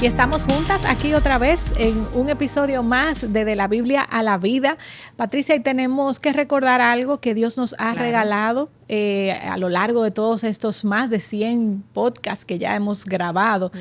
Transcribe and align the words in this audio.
Y 0.00 0.06
estamos 0.06 0.44
juntas 0.44 0.84
aquí 0.84 1.12
otra 1.14 1.38
vez 1.38 1.72
en 1.76 2.06
un 2.14 2.28
episodio 2.28 2.84
más 2.84 3.32
de 3.32 3.44
De 3.44 3.56
la 3.56 3.66
Biblia 3.66 4.02
a 4.02 4.22
la 4.22 4.38
Vida. 4.38 4.78
Patricia, 5.16 5.56
y 5.56 5.60
tenemos 5.60 6.20
que 6.20 6.32
recordar 6.32 6.80
algo 6.80 7.20
que 7.20 7.34
Dios 7.34 7.56
nos 7.56 7.74
ha 7.80 7.94
regalado 7.94 8.70
eh, 8.86 9.32
a 9.32 9.56
lo 9.56 9.68
largo 9.68 10.04
de 10.04 10.12
todos 10.12 10.44
estos 10.44 10.84
más 10.84 11.10
de 11.10 11.18
100 11.18 11.82
podcasts 11.92 12.44
que 12.44 12.60
ya 12.60 12.76
hemos 12.76 13.04
grabado. 13.06 13.72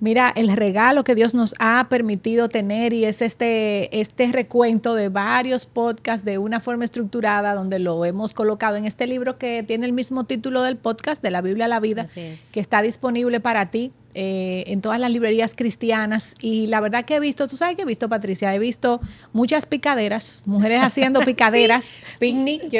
Mira, 0.00 0.32
el 0.36 0.54
regalo 0.54 1.02
que 1.02 1.16
Dios 1.16 1.34
nos 1.34 1.56
ha 1.58 1.88
permitido 1.88 2.48
tener 2.48 2.92
y 2.92 3.04
es 3.04 3.20
este, 3.20 4.00
este 4.00 4.30
recuento 4.30 4.94
de 4.94 5.08
varios 5.08 5.66
podcasts 5.66 6.24
de 6.24 6.38
una 6.38 6.60
forma 6.60 6.84
estructurada 6.84 7.54
donde 7.54 7.80
lo 7.80 8.04
hemos 8.04 8.32
colocado 8.32 8.76
en 8.76 8.84
este 8.84 9.08
libro 9.08 9.38
que 9.38 9.64
tiene 9.64 9.86
el 9.86 9.92
mismo 9.92 10.24
título 10.24 10.62
del 10.62 10.76
podcast 10.76 11.20
de 11.20 11.32
la 11.32 11.42
Biblia 11.42 11.64
a 11.64 11.68
la 11.68 11.80
vida, 11.80 12.06
que 12.14 12.60
está 12.60 12.80
disponible 12.80 13.40
para 13.40 13.70
ti 13.70 13.90
eh, 14.14 14.64
en 14.68 14.80
todas 14.82 15.00
las 15.00 15.10
librerías 15.10 15.56
cristianas. 15.56 16.34
Y 16.40 16.68
la 16.68 16.80
verdad 16.80 17.04
que 17.04 17.16
he 17.16 17.20
visto, 17.20 17.48
tú 17.48 17.56
sabes 17.56 17.74
que 17.74 17.82
he 17.82 17.84
visto, 17.84 18.08
Patricia, 18.08 18.54
he 18.54 18.58
visto 18.60 19.00
muchas 19.32 19.66
picaderas, 19.66 20.44
mujeres 20.46 20.80
haciendo 20.80 21.20
picaderas, 21.24 22.04
picnic, 22.20 22.72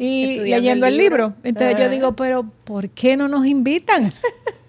y 0.00 0.40
leyendo 0.40 0.86
el 0.86 0.96
libro. 0.96 1.34
Entonces 1.44 1.78
yo 1.78 1.88
digo, 1.88 2.16
pero 2.16 2.44
¿por 2.64 2.90
qué 2.90 3.16
no 3.16 3.28
nos 3.28 3.46
invitan? 3.46 4.12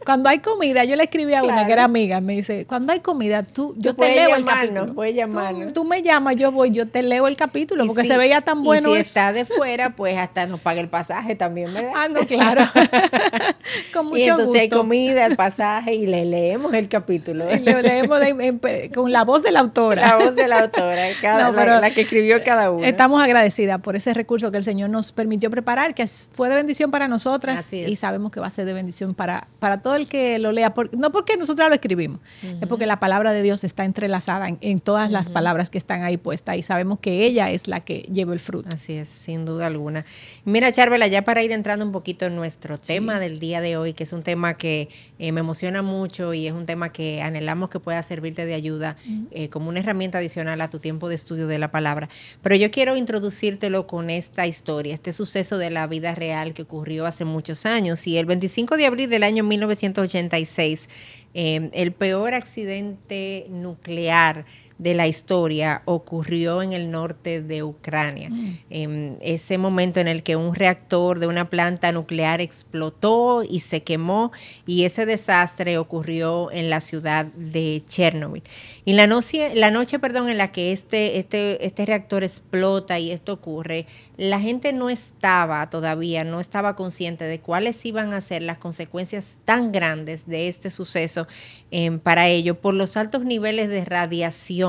cuando 0.10 0.28
hay 0.28 0.40
comida, 0.40 0.86
yo 0.86 0.96
le 0.96 1.04
escribí 1.04 1.36
a 1.36 1.44
una 1.44 1.68
que 1.68 1.74
era 1.74 1.84
amiga, 1.84 2.20
me 2.20 2.34
dice, 2.34 2.66
cuando 2.66 2.92
hay 2.92 3.00
comida, 3.00 3.44
tú, 3.44 3.76
yo 3.78 3.94
te 3.94 4.16
leo 4.16 4.36
el 4.36 4.44
capítulo. 4.44 4.96
Puedes 4.96 5.14
llamarnos. 5.14 5.72
Tú, 5.72 5.86
me 5.86 6.02
llamas, 6.02 6.36
yo 6.36 6.52
voy, 6.52 6.72
yo 6.72 6.88
te 6.88 7.04
leo 7.04 7.28
el 7.28 7.36
capítulo, 7.36 7.86
porque 7.86 8.06
se 8.06 8.18
veía 8.18 8.42
tan 8.42 8.64
bueno. 8.64 8.90
Y 8.90 8.96
si 8.96 9.02
está 9.02 9.34
de 9.34 9.46
fuera, 9.46 9.92
pues 9.92 10.18
hasta 10.18 10.48
nos 10.48 10.62
paga 10.62 10.82
el 10.82 10.90
pasaje 10.90 11.36
también, 11.36 11.72
¿verdad? 11.76 11.92
Ah, 11.96 12.08
no, 12.08 12.22
claro. 12.22 12.64
con 13.94 14.08
mucho 14.08 14.18
y 14.18 14.24
entonces 14.24 14.62
hay 14.62 14.70
comida, 14.70 15.28
el 15.28 15.36
pasaje, 15.38 15.94
y 15.94 16.08
le 16.08 16.26
leemos 16.26 16.74
el 16.74 16.88
capítulo. 16.88 17.46
Y 17.54 17.60
le 17.60 17.80
leemos 17.84 18.20
con 18.96 19.12
la 19.12 19.24
voz 19.24 19.44
de 19.44 19.52
la 19.52 19.60
autora. 19.60 20.08
La 20.08 20.26
voz 20.26 20.36
de 20.36 20.48
la 20.48 20.62
autora, 20.62 21.04
cada, 21.22 21.52
la, 21.52 21.82
la, 21.82 21.92
que 21.92 22.02
escribió 22.02 22.44
cada 22.44 22.72
uno. 22.72 22.84
Estamos 22.84 23.22
agradecidas 23.22 23.80
por 23.80 23.96
ese 23.96 24.16
recurso 24.16 24.52
que 24.52 24.58
el 24.58 24.64
Señor 24.64 24.90
nos 24.90 25.12
permitió 25.12 25.52
preparar, 25.52 25.94
que 25.94 26.08
fue 26.08 26.50
de 26.50 26.56
bendición 26.56 26.90
para 26.90 27.08
nosotras 27.08 27.72
y 27.72 27.96
sabemos 27.96 28.32
que 28.32 28.40
va 28.40 28.48
a 28.48 28.50
ser 28.50 28.66
de 28.66 28.74
bendición 28.74 29.14
para, 29.14 29.48
para 29.60 29.84
todo 29.84 29.99
el 29.99 29.99
que 30.08 30.40
lo 30.40 30.52
lea, 30.52 30.74
no 30.98 31.12
porque 31.12 31.38
nosotros 31.38 31.68
lo 31.70 31.76
escribimos, 31.76 32.20
es 32.42 32.68
porque 32.68 32.86
la 32.86 33.00
palabra 33.00 33.34
de 33.34 33.42
Dios 33.42 33.64
está 33.64 33.86
entrelazada 33.86 34.50
en, 34.62 34.80
todas 34.80 35.12
las 35.12 35.30
palabras 35.30 35.70
que 35.70 35.78
están 35.78 36.04
ahí 36.04 36.18
puestas 36.18 36.58
y 36.58 36.64
sabemos 36.64 37.00
que 37.00 37.26
ella 37.26 37.52
es 37.52 37.68
la 37.68 37.82
que 37.82 38.00
lleva 38.12 38.34
el 38.34 38.40
fruto. 38.40 38.70
Así 38.74 38.94
es, 38.94 39.10
sin 39.10 39.46
duda 39.46 39.68
alguna. 39.68 40.06
Mira, 40.46 40.72
Charvela, 40.72 41.08
ya 41.08 41.24
para 41.24 41.44
ir 41.44 41.52
entrando 41.52 41.86
un 41.86 41.92
poquito 41.92 42.26
en 42.26 42.36
nuestro 42.36 42.78
tema 42.78 43.20
del 43.20 43.40
día 43.40 43.62
de 43.62 43.78
hoy, 43.78 43.94
que 43.94 44.04
es 44.04 44.14
un 44.14 44.24
tema 44.24 44.56
que 44.56 44.90
eh, 45.20 45.32
me 45.32 45.42
emociona 45.42 45.82
mucho 45.82 46.34
y 46.34 46.48
es 46.48 46.54
un 46.54 46.66
tema 46.66 46.92
que 46.92 47.22
anhelamos 47.22 47.70
que 47.70 47.80
pueda 47.80 48.02
servirte 48.04 48.46
de 48.46 48.54
ayuda 48.54 48.98
eh, 49.32 49.50
como 49.50 49.70
una 49.70 49.80
herramienta 49.80 50.18
adicional 50.18 50.62
a 50.62 50.70
tu 50.70 50.80
tiempo 50.80 51.10
de 51.10 51.16
estudio 51.16 51.48
de 51.48 51.60
la 51.60 51.72
palabra. 51.72 52.10
Pero 52.42 52.56
yo 52.56 52.72
quiero 52.72 52.96
introducírtelo 52.96 53.88
con 53.88 54.10
esta 54.10 54.48
historia, 54.48 54.94
este 54.94 55.14
suceso 55.14 55.58
de 55.58 55.70
la 55.70 55.88
vida 55.88 56.16
real 56.16 56.54
que 56.54 56.64
ocurrió 56.64 57.06
hace 57.06 57.26
muchos 57.26 57.66
años 57.66 58.08
y 58.08 58.18
el 58.18 58.26
25 58.26 58.78
de 58.78 58.86
abril 58.86 59.10
del 59.10 59.24
año 59.24 59.44
1986, 59.82 60.90
eh, 61.34 61.70
el 61.74 61.92
peor 61.92 62.34
accidente 62.34 63.46
nuclear 63.50 64.46
de 64.80 64.94
la 64.96 65.08
historia 65.08 65.84
ocurrió 65.84 66.62
en 66.64 66.72
el 66.72 66.90
norte 66.90 67.42
de 67.42 67.64
Ucrania. 67.64 68.30
Mm. 68.30 68.58
Em, 68.70 69.18
ese 69.22 69.58
momento 69.58 70.00
en 70.00 70.08
el 70.08 70.24
que 70.24 70.38
un 70.38 70.56
reactor 70.56 71.20
de 71.20 71.28
una 71.28 71.50
planta 71.50 71.92
nuclear 71.92 72.40
explotó 72.40 73.44
y 73.44 73.60
se 73.60 73.84
quemó 73.84 74.32
y 74.66 74.86
ese 74.86 75.06
desastre 75.06 75.78
ocurrió 75.78 76.50
en 76.52 76.70
la 76.70 76.80
ciudad 76.80 77.26
de 77.26 77.84
Chernobyl. 77.88 78.42
Y 78.86 78.94
la 78.94 79.06
noche, 79.06 79.54
la 79.54 79.70
noche 79.70 80.00
perdón, 80.00 80.30
en 80.30 80.38
la 80.38 80.54
que 80.54 80.72
este, 80.72 81.20
este, 81.20 81.66
este 81.66 81.86
reactor 81.86 82.24
explota 82.24 83.00
y 83.00 83.12
esto 83.12 83.34
ocurre, 83.34 83.86
la 84.16 84.40
gente 84.40 84.72
no 84.72 84.90
estaba 84.90 85.70
todavía, 85.70 86.24
no 86.24 86.40
estaba 86.40 86.78
consciente 86.78 87.26
de 87.26 87.42
cuáles 87.42 87.86
iban 87.86 88.14
a 88.14 88.22
ser 88.22 88.44
las 88.44 88.58
consecuencias 88.58 89.38
tan 89.44 89.74
grandes 89.74 90.26
de 90.26 90.48
este 90.48 90.70
suceso 90.70 91.28
em, 91.70 92.00
para 92.00 92.30
ello 92.30 92.60
por 92.60 92.74
los 92.74 92.96
altos 92.96 93.26
niveles 93.26 93.68
de 93.68 93.84
radiación 93.84 94.69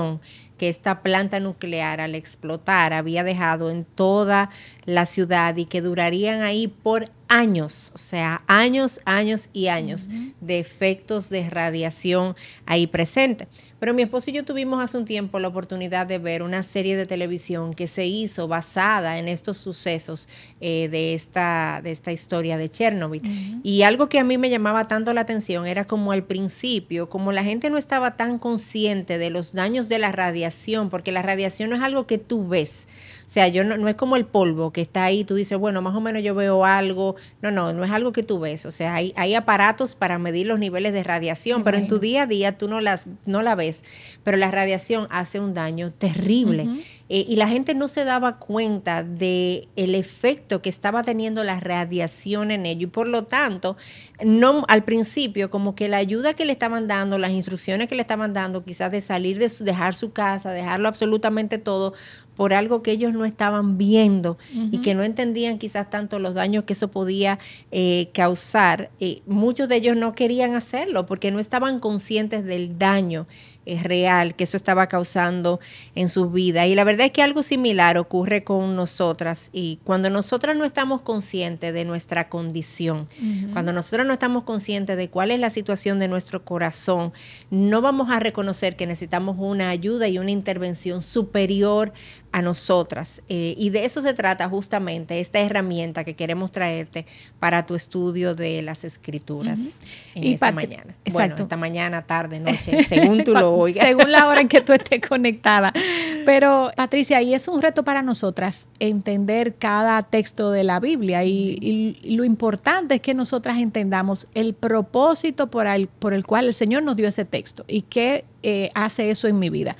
que 0.58 0.68
esta 0.68 1.02
planta 1.02 1.40
nuclear 1.40 2.02
al 2.02 2.14
explotar 2.14 2.92
había 2.92 3.24
dejado 3.24 3.70
en 3.70 3.86
toda 3.86 4.50
la 4.84 5.06
ciudad 5.06 5.56
y 5.56 5.66
que 5.66 5.80
durarían 5.80 6.42
ahí 6.42 6.68
por 6.68 7.10
años, 7.30 7.92
o 7.94 7.98
sea, 7.98 8.42
años, 8.48 9.00
años 9.04 9.50
y 9.52 9.68
años 9.68 10.08
de 10.40 10.58
efectos 10.58 11.30
de 11.30 11.48
radiación 11.48 12.34
ahí 12.66 12.88
presente. 12.88 13.46
Pero 13.78 13.94
mi 13.94 14.02
esposo 14.02 14.30
y 14.30 14.34
yo 14.34 14.44
tuvimos 14.44 14.82
hace 14.82 14.98
un 14.98 15.04
tiempo 15.06 15.38
la 15.38 15.48
oportunidad 15.48 16.06
de 16.06 16.18
ver 16.18 16.42
una 16.42 16.62
serie 16.62 16.96
de 16.96 17.06
televisión 17.06 17.72
que 17.72 17.88
se 17.88 18.04
hizo 18.04 18.48
basada 18.48 19.18
en 19.18 19.28
estos 19.28 19.58
sucesos 19.58 20.28
eh, 20.60 20.88
de, 20.90 21.14
esta, 21.14 21.80
de 21.82 21.92
esta 21.92 22.12
historia 22.12 22.58
de 22.58 22.68
Chernobyl. 22.68 23.22
Y 23.62 23.82
algo 23.82 24.08
que 24.08 24.18
a 24.18 24.24
mí 24.24 24.36
me 24.36 24.50
llamaba 24.50 24.88
tanto 24.88 25.12
la 25.12 25.22
atención 25.22 25.66
era 25.66 25.86
como 25.86 26.12
al 26.12 26.24
principio, 26.24 27.08
como 27.08 27.32
la 27.32 27.44
gente 27.44 27.70
no 27.70 27.78
estaba 27.78 28.16
tan 28.16 28.38
consciente 28.38 29.16
de 29.18 29.30
los 29.30 29.52
daños 29.52 29.88
de 29.88 29.98
la 29.98 30.12
radiación, 30.12 30.90
porque 30.90 31.12
la 31.12 31.22
radiación 31.22 31.70
no 31.70 31.76
es 31.76 31.82
algo 31.82 32.06
que 32.06 32.18
tú 32.18 32.48
ves. 32.48 32.86
O 33.24 33.32
sea, 33.32 33.46
yo 33.46 33.62
no, 33.62 33.78
no 33.78 33.88
es 33.88 33.94
como 33.94 34.16
el 34.16 34.26
polvo 34.26 34.69
que 34.72 34.80
está 34.80 35.04
ahí, 35.04 35.24
tú 35.24 35.34
dices, 35.34 35.58
bueno, 35.58 35.82
más 35.82 35.94
o 35.94 36.00
menos 36.00 36.22
yo 36.22 36.34
veo 36.34 36.64
algo. 36.64 37.16
No, 37.42 37.50
no, 37.50 37.72
no 37.72 37.84
es 37.84 37.90
algo 37.90 38.12
que 38.12 38.22
tú 38.22 38.40
ves. 38.40 38.66
O 38.66 38.70
sea, 38.70 38.94
hay, 38.94 39.12
hay 39.16 39.34
aparatos 39.34 39.94
para 39.94 40.18
medir 40.18 40.46
los 40.46 40.58
niveles 40.58 40.92
de 40.92 41.02
radiación, 41.02 41.64
pero 41.64 41.78
en 41.78 41.86
tu 41.86 41.98
día 41.98 42.22
a 42.22 42.26
día 42.26 42.58
tú 42.58 42.68
no, 42.68 42.80
las, 42.80 43.06
no 43.26 43.42
la 43.42 43.54
ves. 43.54 43.84
Pero 44.24 44.36
la 44.36 44.50
radiación 44.50 45.06
hace 45.10 45.40
un 45.40 45.54
daño 45.54 45.92
terrible. 45.92 46.68
Eh, 47.12 47.26
y 47.28 47.34
la 47.34 47.48
gente 47.48 47.74
no 47.74 47.88
se 47.88 48.04
daba 48.04 48.38
cuenta 48.38 49.02
de 49.02 49.66
el 49.74 49.96
efecto 49.96 50.62
que 50.62 50.70
estaba 50.70 51.02
teniendo 51.02 51.42
la 51.42 51.58
radiación 51.58 52.52
en 52.52 52.66
ello 52.66 52.84
y 52.86 52.90
por 52.90 53.08
lo 53.08 53.24
tanto 53.24 53.76
no 54.24 54.64
al 54.68 54.84
principio 54.84 55.50
como 55.50 55.74
que 55.74 55.88
la 55.88 55.96
ayuda 55.96 56.34
que 56.34 56.44
le 56.44 56.52
estaban 56.52 56.86
dando 56.86 57.18
las 57.18 57.32
instrucciones 57.32 57.88
que 57.88 57.96
le 57.96 58.02
estaban 58.02 58.32
dando 58.32 58.64
quizás 58.64 58.92
de 58.92 59.00
salir 59.00 59.40
de 59.40 59.48
su, 59.48 59.64
dejar 59.64 59.96
su 59.96 60.12
casa 60.12 60.52
dejarlo 60.52 60.86
absolutamente 60.86 61.58
todo 61.58 61.94
por 62.40 62.54
algo 62.54 62.82
que 62.82 62.92
ellos 62.92 63.12
no 63.12 63.26
estaban 63.26 63.76
viendo 63.76 64.38
y 64.72 64.78
que 64.78 64.94
no 64.94 65.02
entendían 65.02 65.58
quizás 65.58 65.90
tanto 65.90 66.18
los 66.18 66.32
daños 66.32 66.64
que 66.64 66.72
eso 66.72 66.90
podía 66.90 67.38
eh, 67.70 68.08
causar. 68.14 68.90
Eh, 68.98 69.20
muchos 69.26 69.68
de 69.68 69.76
ellos 69.76 69.94
no 69.94 70.14
querían 70.14 70.54
hacerlo 70.54 71.04
porque 71.04 71.30
no 71.30 71.38
estaban 71.38 71.80
conscientes 71.80 72.46
del 72.46 72.78
daño 72.78 73.26
es 73.66 73.82
real 73.82 74.34
que 74.34 74.44
eso 74.44 74.56
estaba 74.56 74.86
causando 74.88 75.60
en 75.94 76.08
su 76.08 76.30
vida. 76.30 76.66
Y 76.66 76.74
la 76.74 76.84
verdad 76.84 77.06
es 77.06 77.12
que 77.12 77.22
algo 77.22 77.42
similar 77.42 77.98
ocurre 77.98 78.42
con 78.44 78.74
nosotras. 78.74 79.50
Y 79.52 79.78
cuando 79.84 80.10
nosotras 80.10 80.56
no 80.56 80.64
estamos 80.64 81.02
conscientes 81.02 81.72
de 81.72 81.84
nuestra 81.84 82.28
condición, 82.28 83.08
cuando 83.52 83.72
nosotras 83.72 84.06
no 84.06 84.12
estamos 84.12 84.44
conscientes 84.44 84.96
de 84.96 85.08
cuál 85.08 85.30
es 85.30 85.40
la 85.40 85.50
situación 85.50 85.98
de 85.98 86.08
nuestro 86.08 86.44
corazón, 86.44 87.12
no 87.50 87.80
vamos 87.80 88.10
a 88.10 88.20
reconocer 88.20 88.76
que 88.76 88.86
necesitamos 88.86 89.36
una 89.38 89.70
ayuda 89.70 90.08
y 90.08 90.18
una 90.18 90.30
intervención 90.30 91.02
superior 91.02 91.92
a 92.32 92.42
nosotras. 92.42 93.22
Eh, 93.28 93.54
y 93.56 93.70
de 93.70 93.84
eso 93.84 94.00
se 94.00 94.14
trata 94.14 94.48
justamente 94.48 95.20
esta 95.20 95.40
herramienta 95.40 96.04
que 96.04 96.14
queremos 96.14 96.52
traerte 96.52 97.06
para 97.38 97.66
tu 97.66 97.74
estudio 97.74 98.34
de 98.34 98.62
las 98.62 98.84
escrituras 98.84 99.80
en 100.14 100.24
esta 100.24 100.52
mañana. 100.52 100.94
Exacto. 101.04 101.12
Bueno, 101.12 101.42
esta 101.42 101.56
mañana, 101.56 102.02
tarde, 102.02 102.40
noche, 102.40 102.84
según 102.84 103.24
tú 103.24 103.32
lo 103.32 103.52
oigas. 103.52 103.84
según 103.84 104.12
la 104.12 104.28
hora 104.28 104.40
en 104.40 104.48
que 104.48 104.60
tú 104.60 104.72
estés 104.72 105.00
conectada. 105.00 105.72
Pero, 106.24 106.70
Patricia, 106.76 107.20
y 107.22 107.34
es 107.34 107.48
un 107.48 107.60
reto 107.60 107.82
para 107.82 108.02
nosotras 108.02 108.68
entender 108.78 109.54
cada 109.56 110.02
texto 110.02 110.50
de 110.50 110.64
la 110.64 110.80
Biblia 110.80 111.24
y, 111.24 111.98
lo 112.02 112.24
importante 112.24 112.96
es 112.96 113.00
que 113.00 113.14
nosotras 113.14 113.58
entendamos 113.58 114.28
el 114.34 114.54
propósito 114.54 115.48
por 115.48 115.66
el, 115.66 115.88
por 115.88 116.12
el 116.12 116.26
cual 116.26 116.46
el 116.46 116.54
Señor 116.54 116.82
nos 116.82 116.96
dio 116.96 117.08
ese 117.08 117.24
texto 117.24 117.64
y 117.66 117.82
qué 117.82 118.24
eh, 118.42 118.70
hace 118.74 119.10
eso 119.10 119.28
en 119.28 119.38
mi 119.38 119.50
vida. 119.50 119.76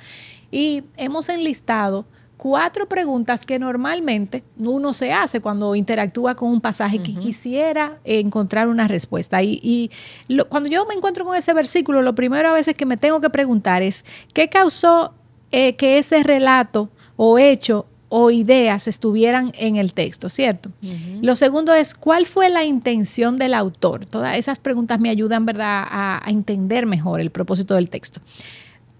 Y 0.51 0.83
hemos 0.97 1.29
enlistado 1.29 2.05
cuatro 2.41 2.89
preguntas 2.89 3.45
que 3.45 3.59
normalmente 3.59 4.43
uno 4.57 4.93
se 4.93 5.13
hace 5.13 5.41
cuando 5.41 5.75
interactúa 5.75 6.33
con 6.33 6.49
un 6.49 6.59
pasaje 6.59 6.97
que 6.97 7.13
quisiera 7.13 7.99
encontrar 8.03 8.67
una 8.67 8.87
respuesta. 8.87 9.43
Y, 9.43 9.91
cuando 10.49 10.67
yo 10.67 10.83
me 10.87 10.95
encuentro 10.95 11.23
con 11.23 11.35
ese 11.35 11.53
versículo, 11.53 12.01
lo 12.01 12.15
primero 12.15 12.49
a 12.49 12.53
veces 12.53 12.73
que 12.73 12.87
me 12.87 12.97
tengo 12.97 13.21
que 13.21 13.29
preguntar 13.29 13.83
es, 13.83 14.05
¿qué 14.33 14.49
causó 14.49 15.13
eh, 15.51 15.75
que 15.75 15.99
ese 15.99 16.23
relato 16.23 16.89
o 17.15 17.37
hecho 17.37 17.85
o 18.09 18.31
ideas 18.31 18.87
estuvieran 18.87 19.51
en 19.55 19.75
el 19.75 19.93
texto, 19.93 20.27
¿cierto? 20.27 20.71
Lo 21.21 21.35
segundo 21.35 21.75
es, 21.75 21.93
¿cuál 21.93 22.25
fue 22.25 22.49
la 22.49 22.63
intención 22.63 23.37
del 23.37 23.53
autor? 23.53 24.07
Todas 24.07 24.35
esas 24.35 24.57
preguntas 24.57 24.99
me 24.99 25.11
ayudan, 25.11 25.45
¿verdad?, 25.45 25.85
a 25.87 26.23
entender 26.25 26.87
mejor 26.87 27.21
el 27.21 27.29
propósito 27.29 27.75
del 27.75 27.91
texto. 27.91 28.19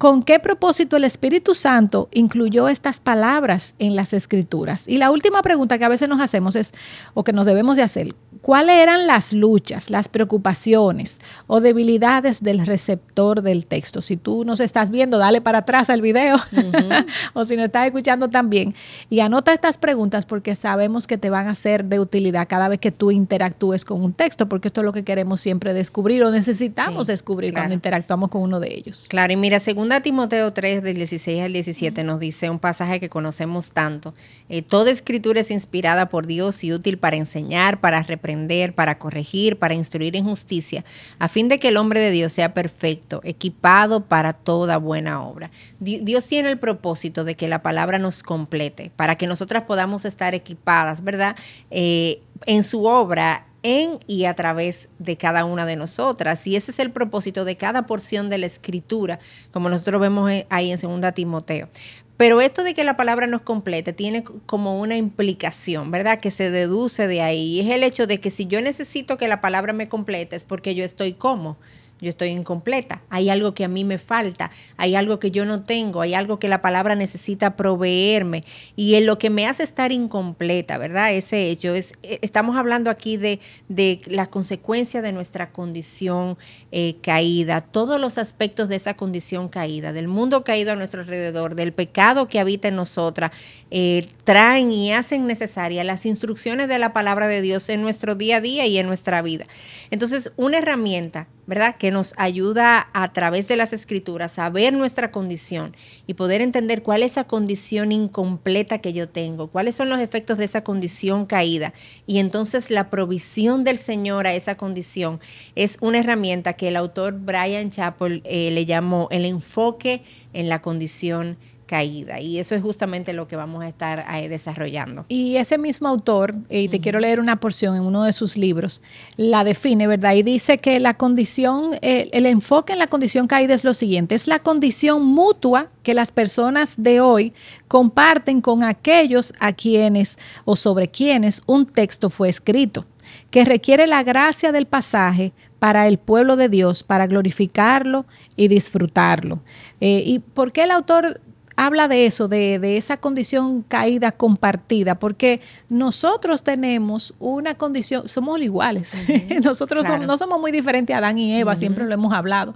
¿Con 0.02 0.24
qué 0.24 0.40
propósito 0.40 0.98
el 0.98 1.04
Espíritu 1.04 1.54
Santo 1.54 2.10
incluyó 2.12 2.70
estas 2.70 3.00
palabras 3.00 3.76
en 3.78 3.96
las 3.96 4.14
escrituras? 4.14 4.88
Y 4.88 4.98
la 4.98 5.12
última 5.12 5.44
pregunta 5.44 5.78
que 5.78 5.86
a 5.86 5.90
veces 5.90 6.10
nos 6.10 6.20
hacemos 6.20 6.56
es, 6.56 6.74
o 7.14 7.24
que 7.24 7.34
nos 7.34 7.46
debemos 7.46 7.78
de 7.78 7.84
hacer, 7.84 8.16
¿cuáles 8.42 8.78
eran 8.78 9.06
las 9.06 9.32
luchas, 9.32 9.92
las 9.92 10.10
preocupaciones 10.10 11.22
o 11.46 11.62
debilidades 11.62 12.42
del 12.42 12.66
receptor 12.66 13.44
del 13.44 13.68
texto? 13.68 14.02
Si 14.02 14.18
tú 14.18 14.44
nos 14.44 14.60
estás 14.60 14.90
viendo, 14.90 15.20
dale 15.20 15.40
para 15.40 15.60
atrás 15.60 15.92
al 15.92 16.02
video, 16.02 16.38
o 17.34 17.46
si 17.46 17.56
nos 17.56 17.66
estás 17.66 17.86
escuchando 17.86 18.28
también, 18.28 18.74
y 19.08 19.20
anota 19.20 19.54
estas 19.54 19.78
preguntas 19.78 20.26
porque 20.26 20.56
sabemos 20.56 21.06
que 21.06 21.20
te 21.20 21.30
van 21.30 21.48
a 21.48 21.54
ser 21.54 21.86
de 21.86 22.00
utilidad 22.00 22.48
cada 22.48 22.70
vez 22.70 22.80
que 22.80 22.92
tú 22.92 23.12
interactúes 23.12 23.86
con 23.86 24.04
un 24.04 24.14
texto, 24.14 24.50
porque 24.50 24.70
esto 24.70 24.82
es 24.82 24.86
lo 24.86 24.94
que 24.94 25.04
queremos 25.04 25.42
siempre 25.42 25.76
descubrir 25.76 26.24
o 26.24 26.32
necesitamos 26.32 27.06
descubrir 27.06 27.54
cuando 27.54 27.76
interactuamos 27.76 28.30
con 28.30 28.42
uno 28.42 28.60
de 28.60 28.74
ellos. 28.74 29.06
Claro, 29.08 29.32
y 29.32 29.36
mira, 29.36 29.60
según 29.60 29.91
Timoteo 30.00 30.54
3, 30.54 30.82
del 30.82 30.96
16 30.96 31.44
al 31.44 31.52
17, 31.52 32.04
nos 32.06 32.20
dice 32.20 32.50
un 32.50 32.60
pasaje 32.60 33.02
que 33.02 33.10
conocemos 33.10 33.72
tanto. 33.72 34.14
Eh, 34.48 34.62
toda 34.62 34.90
escritura 34.92 35.42
es 35.42 35.52
inspirada 35.52 36.08
por 36.08 36.28
Dios 36.28 36.64
y 36.64 36.72
útil 36.72 36.98
para 36.98 37.18
enseñar, 37.18 37.82
para 37.82 38.02
reprender, 38.04 38.74
para 38.74 38.98
corregir, 38.98 39.60
para 39.60 39.74
instruir 39.74 40.16
en 40.16 40.24
justicia, 40.24 40.86
a 41.20 41.28
fin 41.28 41.50
de 41.50 41.60
que 41.60 41.68
el 41.68 41.78
hombre 41.78 42.00
de 42.00 42.12
Dios 42.12 42.32
sea 42.32 42.54
perfecto, 42.54 43.20
equipado 43.26 44.06
para 44.06 44.32
toda 44.32 44.78
buena 44.78 45.22
obra. 45.22 45.52
Dios 45.80 46.26
tiene 46.28 46.50
el 46.50 46.60
propósito 46.60 47.26
de 47.26 47.36
que 47.36 47.50
la 47.50 47.62
palabra 47.62 48.00
nos 48.00 48.24
complete, 48.24 48.92
para 48.96 49.16
que 49.18 49.28
nosotras 49.28 49.64
podamos 49.64 50.06
estar 50.06 50.34
equipadas, 50.34 51.04
¿verdad? 51.04 51.36
Eh, 51.70 52.22
en 52.46 52.64
su 52.64 52.86
obra 52.86 53.48
en 53.64 54.00
y 54.08 54.26
a 54.26 54.34
través 54.34 54.90
de 55.00 55.18
cada 55.18 55.46
una 55.46 55.66
de 55.66 55.76
nosotras. 55.76 56.46
Y 56.48 56.56
ese 56.56 56.72
es 56.72 56.80
el 56.80 56.92
propósito 56.92 57.46
de 57.46 57.58
cada 57.58 57.86
porción 57.86 58.30
de 58.30 58.38
la 58.38 58.46
escritura, 58.46 59.20
como 59.52 59.70
nosotros 59.70 60.02
vemos 60.02 60.32
ahí 60.50 60.72
en 60.72 60.80
2 60.80 61.14
Timoteo. 61.14 61.70
Pero 62.18 62.40
esto 62.40 62.64
de 62.64 62.76
que 62.76 62.84
la 62.84 62.98
palabra 62.98 63.26
nos 63.26 63.42
complete 63.42 63.94
tiene 63.94 64.24
como 64.46 64.80
una 64.80 64.96
implicación, 64.96 65.90
¿verdad? 65.90 66.20
Que 66.20 66.30
se 66.30 66.52
deduce 66.52 67.08
de 67.08 67.22
ahí. 67.22 67.56
Y 67.56 67.60
es 67.62 67.70
el 67.72 67.84
hecho 67.84 68.06
de 68.06 68.20
que 68.20 68.30
si 68.30 68.46
yo 68.46 68.62
necesito 68.62 69.18
que 69.18 69.28
la 69.28 69.42
palabra 69.42 69.74
me 69.74 69.90
complete 69.90 70.36
es 70.36 70.46
porque 70.46 70.76
yo 70.76 70.84
estoy 70.84 71.14
como 71.14 71.58
yo 72.02 72.10
estoy 72.10 72.30
incompleta, 72.30 73.02
hay 73.10 73.30
algo 73.30 73.54
que 73.54 73.64
a 73.64 73.68
mí 73.68 73.84
me 73.84 74.00
falta, 74.00 74.50
hay 74.76 74.96
algo 74.96 75.20
que 75.20 75.30
yo 75.30 75.46
no 75.46 75.64
tengo, 75.64 76.02
hay 76.02 76.16
algo 76.16 76.40
que 76.40 76.48
la 76.48 76.62
palabra 76.62 76.96
necesita 76.96 77.56
proveerme 77.56 78.44
y 78.76 78.96
en 78.96 79.06
lo 79.06 79.20
que 79.20 79.30
me 79.30 79.46
hace 79.46 79.64
estar 79.64 79.92
incompleta, 79.92 80.80
¿verdad? 80.80 81.14
Ese 81.14 81.50
hecho 81.50 81.76
es, 81.76 81.94
eh, 82.02 82.18
estamos 82.24 82.56
hablando 82.56 82.90
aquí 82.90 83.18
de, 83.18 83.40
de 83.70 84.02
la 84.08 84.26
consecuencia 84.26 85.02
de 85.02 85.14
nuestra 85.14 85.52
condición 85.52 86.38
eh, 86.72 86.96
caída, 87.02 87.62
todos 87.62 88.02
los 88.02 88.18
aspectos 88.18 88.68
de 88.68 88.78
esa 88.78 88.96
condición 88.96 89.48
caída, 89.48 89.94
del 89.94 90.08
mundo 90.08 90.44
caído 90.44 90.72
a 90.72 90.76
nuestro 90.76 91.02
alrededor, 91.02 91.54
del 91.54 91.72
pecado 91.72 92.28
que 92.28 92.40
habita 92.40 92.68
en 92.68 92.76
nosotras, 92.76 93.32
eh, 93.70 94.10
traen 94.24 94.72
y 94.72 94.92
hacen 94.92 95.28
necesarias 95.28 95.86
las 95.86 96.06
instrucciones 96.06 96.68
de 96.68 96.80
la 96.80 96.94
palabra 96.94 97.28
de 97.28 97.42
Dios 97.42 97.70
en 97.70 97.82
nuestro 97.82 98.16
día 98.16 98.38
a 98.38 98.42
día 98.42 98.66
y 98.66 98.78
en 98.78 98.88
nuestra 98.88 99.22
vida. 99.22 99.46
Entonces, 99.92 100.32
una 100.38 100.58
herramienta 100.58 101.28
¿verdad? 101.52 101.76
Que 101.76 101.92
nos 101.92 102.14
ayuda 102.16 102.88
a 102.94 103.12
través 103.12 103.50
de 103.50 103.58
las 103.58 103.74
escrituras 103.74 104.40
a 104.40 104.50
ver 104.50 104.72
nuestra 104.72 105.12
condición 105.12 105.76
y 106.08 106.14
poder 106.14 106.40
entender 106.40 106.82
cuál 106.82 107.04
es 107.04 107.12
esa 107.12 107.26
condición 107.26 107.92
incompleta 107.92 108.78
que 108.78 108.94
yo 108.94 109.10
tengo, 109.10 109.48
cuáles 109.48 109.76
son 109.76 109.90
los 109.90 110.00
efectos 110.00 110.38
de 110.38 110.46
esa 110.46 110.64
condición 110.64 111.26
caída. 111.26 111.74
Y 112.08 112.20
entonces 112.20 112.72
la 112.72 112.90
provisión 112.90 113.66
del 113.66 113.80
Señor 113.80 114.28
a 114.28 114.34
esa 114.34 114.56
condición 114.56 115.20
es 115.56 115.78
una 115.82 115.98
herramienta 116.00 116.54
que 116.54 116.70
el 116.70 116.78
autor 116.78 117.20
Brian 117.20 117.70
Chappell 117.70 118.22
eh, 118.24 118.50
le 118.52 118.66
llamó 118.66 119.10
el 119.12 119.26
enfoque 119.26 120.04
en 120.32 120.48
la 120.48 120.62
condición 120.62 121.36
caída. 121.72 122.20
Y 122.20 122.38
eso 122.38 122.54
es 122.54 122.62
justamente 122.62 123.14
lo 123.14 123.30
que 123.30 123.38
vamos 123.38 123.64
a 123.64 123.70
estar 123.70 124.04
eh, 124.14 124.28
desarrollando. 124.28 125.06
Y 125.08 125.38
ese 125.38 125.58
mismo 125.58 125.88
autor, 125.88 126.36
y 126.50 126.68
te 126.68 126.82
quiero 126.82 127.00
leer 127.00 127.22
una 127.22 127.40
porción 127.40 127.78
en 127.78 127.84
uno 127.84 128.04
de 128.04 128.12
sus 128.12 128.36
libros, 128.36 128.84
la 129.16 129.46
define, 129.46 129.88
¿verdad? 129.88 130.16
Y 130.16 130.22
dice 130.22 130.58
que 130.58 130.82
la 130.82 130.96
condición, 130.96 131.76
eh, 131.82 132.10
el 132.12 132.26
enfoque 132.26 132.74
en 132.74 132.80
la 132.80 132.88
condición 132.88 133.26
caída 133.26 133.54
es 133.54 133.64
lo 133.64 133.74
siguiente, 133.74 134.16
es 134.16 134.28
la 134.28 134.40
condición 134.40 135.06
mutua 135.06 135.70
que 135.82 135.94
las 135.94 136.12
personas 136.12 136.76
de 136.76 137.00
hoy 137.00 137.32
comparten 137.70 138.42
con 138.42 138.66
aquellos 138.66 139.34
a 139.40 139.54
quienes 139.54 140.20
o 140.44 140.58
sobre 140.58 140.90
quienes 140.90 141.42
un 141.46 141.66
texto 141.66 142.10
fue 142.10 142.28
escrito 142.28 142.86
que 143.30 143.46
requiere 143.46 143.88
la 143.88 144.04
gracia 144.04 144.52
del 144.52 144.66
pasaje 144.66 145.34
para 145.60 145.88
el 145.88 145.98
pueblo 145.98 146.36
de 146.36 146.50
Dios, 146.50 146.84
para 146.84 147.08
glorificarlo 147.08 148.06
y 148.36 148.48
disfrutarlo. 148.48 149.40
Eh, 149.80 150.04
¿Y 150.06 150.20
por 150.20 150.52
qué 150.52 150.64
el 150.64 150.72
autor 150.72 151.20
habla 151.62 151.88
de 151.88 152.08
eso, 152.08 152.28
de, 152.28 152.58
de, 152.58 152.78
esa 152.78 152.98
condición 152.98 153.62
caída 153.62 154.12
compartida, 154.12 154.96
porque 154.96 155.42
nosotros 155.70 156.42
tenemos 156.42 157.14
una 157.20 157.54
condición, 157.54 158.08
somos 158.08 158.42
iguales, 158.42 158.98
nosotros 159.44 159.86
no 160.08 160.18
somos 160.18 160.40
muy 160.40 160.52
diferentes 160.52 160.96
a 160.96 160.98
Adán 160.98 161.20
y 161.20 161.40
Eva, 161.40 161.56
siempre 161.56 161.86
lo 161.86 161.94
hemos 161.94 162.14
hablado. 162.14 162.56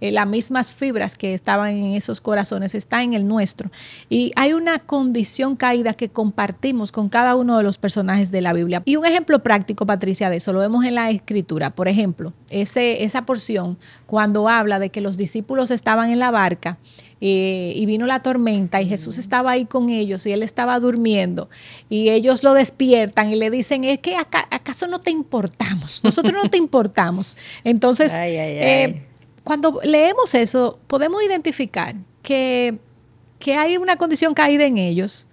Eh, 0.00 0.10
las 0.10 0.26
mismas 0.26 0.72
fibras 0.72 1.16
que 1.16 1.32
estaban 1.32 1.70
en 1.70 1.94
esos 1.94 2.20
corazones 2.20 2.74
están 2.74 3.00
en 3.00 3.14
el 3.14 3.26
nuestro. 3.26 3.70
Y 4.10 4.32
hay 4.36 4.52
una 4.52 4.78
condición 4.78 5.56
caída 5.56 5.94
que 5.94 6.10
compartimos 6.10 6.92
con 6.92 7.08
cada 7.08 7.34
uno 7.34 7.56
de 7.56 7.62
los 7.62 7.78
personajes 7.78 8.30
de 8.30 8.42
la 8.42 8.52
Biblia. 8.52 8.82
Y 8.84 8.96
un 8.96 9.06
ejemplo 9.06 9.42
práctico, 9.42 9.86
Patricia, 9.86 10.28
de 10.28 10.36
eso 10.36 10.52
lo 10.52 10.60
vemos 10.60 10.84
en 10.84 10.96
la 10.96 11.10
escritura. 11.10 11.70
Por 11.70 11.88
ejemplo, 11.88 12.34
ese, 12.50 13.04
esa 13.04 13.24
porción 13.24 13.78
cuando 14.06 14.48
habla 14.48 14.78
de 14.78 14.90
que 14.90 15.00
los 15.00 15.16
discípulos 15.16 15.70
estaban 15.70 16.10
en 16.10 16.18
la 16.18 16.30
barca 16.30 16.76
eh, 17.20 17.72
y 17.74 17.86
vino 17.86 18.04
la 18.04 18.20
tormenta 18.20 18.82
y 18.82 18.88
Jesús 18.88 19.16
estaba 19.16 19.52
ahí 19.52 19.64
con 19.64 19.88
ellos 19.88 20.26
y 20.26 20.32
él 20.32 20.42
estaba 20.42 20.78
durmiendo 20.78 21.48
y 21.88 22.10
ellos 22.10 22.42
lo 22.42 22.52
despiertan 22.52 23.32
y 23.32 23.36
le 23.36 23.50
dicen, 23.50 23.84
es 23.84 24.00
que 24.00 24.16
acaso 24.16 24.86
no 24.86 25.00
te 25.00 25.10
importamos, 25.10 26.04
nosotros 26.04 26.34
no 26.34 26.50
te 26.50 26.58
importamos. 26.58 27.38
Entonces, 27.64 28.12
eh, 28.18 29.02
cuando 29.44 29.80
leemos 29.82 30.34
eso, 30.34 30.78
podemos 30.86 31.22
identificar 31.22 31.94
que, 32.22 32.76
que, 33.38 33.54
hay 33.54 33.78
una 33.78 33.96
condición 33.96 34.34
caída 34.34 34.66
en 34.66 34.76
ellos, 34.76 35.26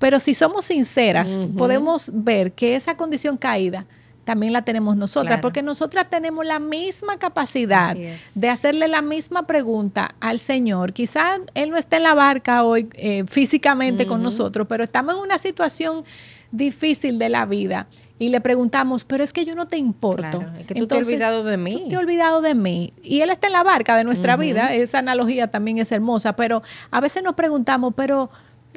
pero 0.00 0.18
si 0.18 0.34
somos 0.34 0.64
sinceras, 0.64 1.44
podemos 1.56 2.10
ver 2.12 2.52
que 2.52 2.74
esa 2.74 2.96
condición 2.96 3.36
caída 3.36 3.86
también 4.28 4.52
la 4.52 4.60
tenemos 4.60 4.94
nosotras, 4.94 5.40
porque 5.40 5.62
nosotras 5.62 6.10
tenemos 6.10 6.44
la 6.44 6.58
misma 6.58 7.18
capacidad 7.18 7.96
de 8.34 8.48
hacerle 8.50 8.86
la 8.86 9.00
misma 9.00 9.46
pregunta 9.46 10.16
al 10.20 10.38
Señor. 10.38 10.92
Quizás 10.92 11.40
Él 11.54 11.70
no 11.70 11.78
esté 11.78 11.96
en 11.96 12.02
la 12.02 12.12
barca 12.12 12.62
hoy 12.62 12.90
eh, 12.92 13.24
físicamente 13.26 14.06
con 14.06 14.22
nosotros, 14.22 14.66
pero 14.68 14.84
estamos 14.84 15.14
en 15.14 15.22
una 15.22 15.38
situación 15.38 16.04
difícil 16.52 17.18
de 17.18 17.30
la 17.30 17.46
vida 17.46 17.86
y 18.18 18.28
le 18.28 18.42
preguntamos, 18.42 19.04
pero 19.04 19.24
es 19.24 19.32
que 19.32 19.46
yo 19.46 19.54
no 19.54 19.66
te 19.66 19.78
importo. 19.78 20.44
es 20.58 20.66
que 20.66 20.74
tú 20.74 20.86
te 20.86 20.98
has 20.98 21.06
olvidado 21.06 21.42
de 21.42 21.56
mí. 21.56 21.84
Tú 21.84 21.88
te 21.88 21.96
has 21.96 22.02
olvidado 22.02 22.42
de 22.42 22.54
mí. 22.54 22.92
Y 23.02 23.22
Él 23.22 23.30
está 23.30 23.46
en 23.46 23.54
la 23.54 23.62
barca 23.62 23.96
de 23.96 24.04
nuestra 24.04 24.36
vida. 24.36 24.74
Esa 24.74 24.98
analogía 24.98 25.46
también 25.46 25.78
es 25.78 25.90
hermosa, 25.90 26.36
pero 26.36 26.62
a 26.90 27.00
veces 27.00 27.22
nos 27.22 27.32
preguntamos, 27.32 27.94
pero 27.96 28.28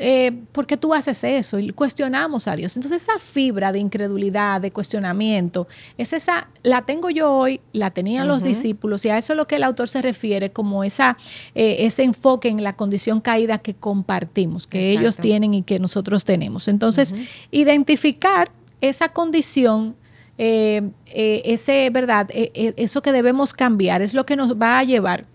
eh, 0.03 0.31
¿por 0.51 0.65
qué 0.65 0.77
tú 0.77 0.95
haces 0.95 1.23
eso? 1.23 1.59
Y 1.59 1.69
cuestionamos 1.69 2.47
a 2.47 2.55
Dios. 2.55 2.75
Entonces 2.75 3.03
esa 3.03 3.19
fibra 3.19 3.71
de 3.71 3.77
incredulidad, 3.77 4.59
de 4.59 4.71
cuestionamiento, 4.71 5.67
es 5.95 6.11
esa, 6.11 6.49
la 6.63 6.81
tengo 6.81 7.11
yo 7.11 7.31
hoy, 7.31 7.61
la 7.71 7.91
tenían 7.91 8.27
los 8.27 8.43
discípulos, 8.43 9.05
y 9.05 9.09
a 9.09 9.17
eso 9.19 9.33
es 9.33 9.37
lo 9.37 9.45
que 9.45 9.57
el 9.57 9.63
autor 9.63 9.87
se 9.87 10.01
refiere 10.01 10.51
como 10.51 10.83
esa, 10.83 11.17
eh, 11.53 11.77
ese 11.81 12.01
enfoque 12.01 12.49
en 12.49 12.63
la 12.63 12.75
condición 12.75 13.21
caída 13.21 13.59
que 13.59 13.75
compartimos, 13.75 14.65
que 14.65 14.91
ellos 14.91 15.17
tienen 15.17 15.53
y 15.53 15.61
que 15.61 15.77
nosotros 15.77 16.25
tenemos. 16.25 16.67
Entonces, 16.67 17.13
identificar 17.51 18.51
esa 18.81 19.09
condición 19.09 19.95
eh, 20.37 20.81
ese, 21.05 21.91
¿verdad? 21.91 22.27
eso 22.33 23.03
que 23.03 23.11
debemos 23.11 23.53
cambiar 23.53 24.01
es 24.01 24.15
lo 24.15 24.25
que 24.25 24.35
nos 24.35 24.59
va 24.59 24.79
a 24.79 24.83
llevar 24.83 25.27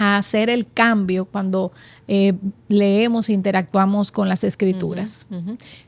a 0.00 0.16
hacer 0.16 0.48
el 0.48 0.66
cambio 0.66 1.26
cuando 1.26 1.72
eh, 2.08 2.32
leemos 2.68 3.28
e 3.28 3.34
interactuamos 3.34 4.10
con 4.10 4.30
las 4.30 4.44
escrituras. 4.44 5.26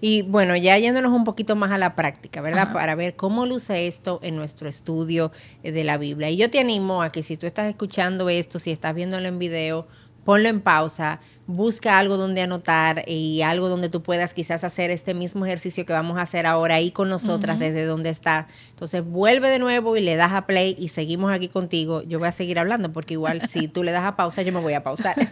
Y 0.03 0.21
bueno, 0.21 0.55
ya 0.55 0.77
yéndonos 0.77 1.13
un 1.13 1.25
poquito 1.25 1.57
más 1.57 1.73
a 1.73 1.79
la 1.79 1.95
práctica, 1.95 2.43
¿verdad? 2.43 2.75
Para 2.75 2.95
ver 2.95 3.17
cómo 3.17 3.47
luce 3.47 3.87
esto 3.87 4.21
en 4.23 4.37
nuestro 4.37 4.69
estudio 4.69 5.33
eh, 5.63 5.73
de 5.73 5.83
la 5.85 5.97
Biblia. 5.97 6.29
Y 6.29 6.37
yo 6.37 6.51
te 6.51 6.61
animo 6.61 7.03
a 7.03 7.09
que 7.09 7.23
si 7.23 7.39
tú 7.39 7.47
estás 7.47 7.71
escuchando 7.71 8.29
esto, 8.29 8.59
si 8.59 8.71
estás 8.71 8.95
viéndolo 8.95 9.27
en 9.27 9.39
video, 9.39 9.87
ponlo 10.25 10.51
en 10.51 10.61
pausa, 10.61 11.21
busca 11.53 11.99
algo 11.99 12.17
donde 12.17 12.43
anotar 12.43 13.05
y 13.07 13.43
algo 13.43 13.69
donde 13.69 13.89
tú 13.89 14.03
puedas 14.03 14.35
quizás 14.35 14.65
hacer 14.65 14.91
este 14.91 15.15
mismo 15.15 15.47
ejercicio 15.47 15.87
que 15.87 15.93
vamos 15.93 16.19
a 16.19 16.23
hacer 16.23 16.47
ahora 16.47 16.77
ahí 16.77 16.91
con 16.91 17.09
nosotras 17.09 17.59
desde 17.59 17.85
donde 17.85 18.11
estás. 18.11 18.47
Entonces 18.71 19.05
vuelve 19.05 19.49
de 19.49 19.59
nuevo 19.59 19.97
y 19.97 20.01
le 20.01 20.17
das 20.17 20.33
a 20.33 20.47
play 20.47 20.77
y 20.79 20.89
seguimos 20.89 21.33
aquí 21.33 21.49
contigo. 21.49 22.03
Yo 22.03 22.19
voy 22.19 22.29
a 22.29 22.33
seguir 22.33 22.59
hablando 22.59 22.93
porque 22.93 23.15
igual 23.15 23.47
si 23.49 23.69
tú 23.69 23.83
le 23.83 23.93
das 23.93 24.05
a 24.05 24.17
pausa 24.17 24.43
yo 24.43 24.53
me 24.53 24.61
voy 24.61 24.75
a 24.75 24.83
pausar. 24.83 25.15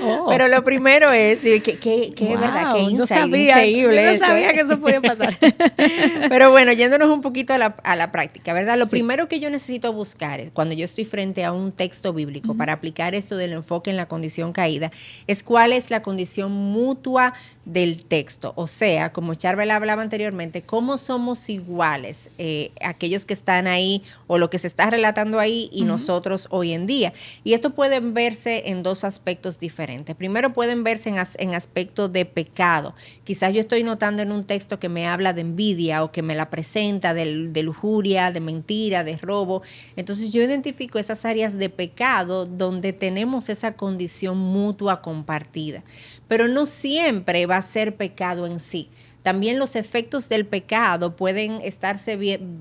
Oh. 0.00 0.26
Pero 0.28 0.46
lo 0.46 0.62
primero 0.62 1.12
es 1.12 1.40
que, 1.40 1.60
que, 1.60 2.12
que 2.14 2.36
verdad, 2.36 2.72
no 2.92 3.06
sabía, 3.06 3.56
increíble. 3.56 4.12
no 4.12 4.18
sabía 4.18 4.52
que 4.52 4.60
eso 4.60 4.78
podía 4.78 5.00
pasar. 5.00 5.34
Pero 6.28 6.50
bueno, 6.52 6.72
yéndonos 6.72 7.08
un 7.08 7.20
poquito 7.20 7.52
a 7.52 7.58
la, 7.58 7.76
a 7.82 7.96
la 7.96 8.12
práctica, 8.12 8.52
¿verdad? 8.52 8.78
Lo 8.78 8.86
primero 8.86 9.28
que 9.28 9.40
yo 9.40 9.50
necesito 9.50 9.92
buscar 9.92 10.40
es 10.40 10.50
cuando 10.52 10.74
yo 10.74 10.84
estoy 10.84 11.04
frente 11.04 11.44
a 11.44 11.52
un 11.52 11.72
texto 11.72 12.12
bíblico 12.12 12.54
para 12.54 12.74
aplicar 12.74 13.14
esto 13.14 13.36
del 13.36 13.52
enfoque 13.52 13.90
en 13.90 13.96
la 13.96 14.06
condición 14.06 14.52
caída 14.52 14.92
es 15.28 15.44
cuál 15.44 15.72
es 15.72 15.90
la 15.90 16.02
condición 16.02 16.50
mutua 16.50 17.34
del 17.68 18.04
texto. 18.04 18.54
O 18.56 18.66
sea, 18.66 19.12
como 19.12 19.34
Charbel 19.34 19.70
hablaba 19.70 20.00
anteriormente, 20.00 20.62
cómo 20.62 20.96
somos 20.96 21.50
iguales 21.50 22.30
eh, 22.38 22.72
aquellos 22.80 23.26
que 23.26 23.34
están 23.34 23.66
ahí 23.66 24.02
o 24.26 24.38
lo 24.38 24.48
que 24.48 24.58
se 24.58 24.66
está 24.66 24.88
relatando 24.88 25.38
ahí 25.38 25.68
y 25.70 25.84
nosotros 25.84 26.48
hoy 26.50 26.72
en 26.72 26.86
día. 26.86 27.12
Y 27.44 27.52
esto 27.52 27.74
puede 27.74 28.00
verse 28.00 28.70
en 28.70 28.82
dos 28.82 29.04
aspectos 29.04 29.58
diferentes. 29.58 30.16
Primero 30.16 30.54
pueden 30.54 30.82
verse 30.82 31.10
en, 31.10 31.16
en 31.38 31.54
aspectos 31.54 32.10
de 32.10 32.24
pecado. 32.24 32.94
Quizás 33.24 33.52
yo 33.52 33.60
estoy 33.60 33.82
notando 33.82 34.22
en 34.22 34.32
un 34.32 34.44
texto 34.44 34.78
que 34.78 34.88
me 34.88 35.06
habla 35.06 35.34
de 35.34 35.42
envidia 35.42 36.02
o 36.04 36.10
que 36.10 36.22
me 36.22 36.34
la 36.34 36.48
presenta 36.48 37.12
de, 37.12 37.48
de 37.48 37.62
lujuria, 37.62 38.32
de 38.32 38.40
mentira, 38.40 39.04
de 39.04 39.18
robo. 39.18 39.60
Entonces 39.94 40.32
yo 40.32 40.42
identifico 40.42 40.98
esas 40.98 41.26
áreas 41.26 41.58
de 41.58 41.68
pecado 41.68 42.46
donde 42.46 42.94
tenemos 42.94 43.50
esa 43.50 43.74
condición 43.74 44.38
mutua 44.38 45.02
compartida. 45.02 45.82
Pero 46.28 46.48
no 46.48 46.64
siempre 46.64 47.44
va 47.46 47.57
ser 47.62 47.96
pecado 47.96 48.46
en 48.46 48.60
sí. 48.60 48.90
También 49.22 49.58
los 49.58 49.76
efectos 49.76 50.28
del 50.28 50.46
pecado 50.46 51.16
pueden 51.16 51.60
estarse 51.62 52.16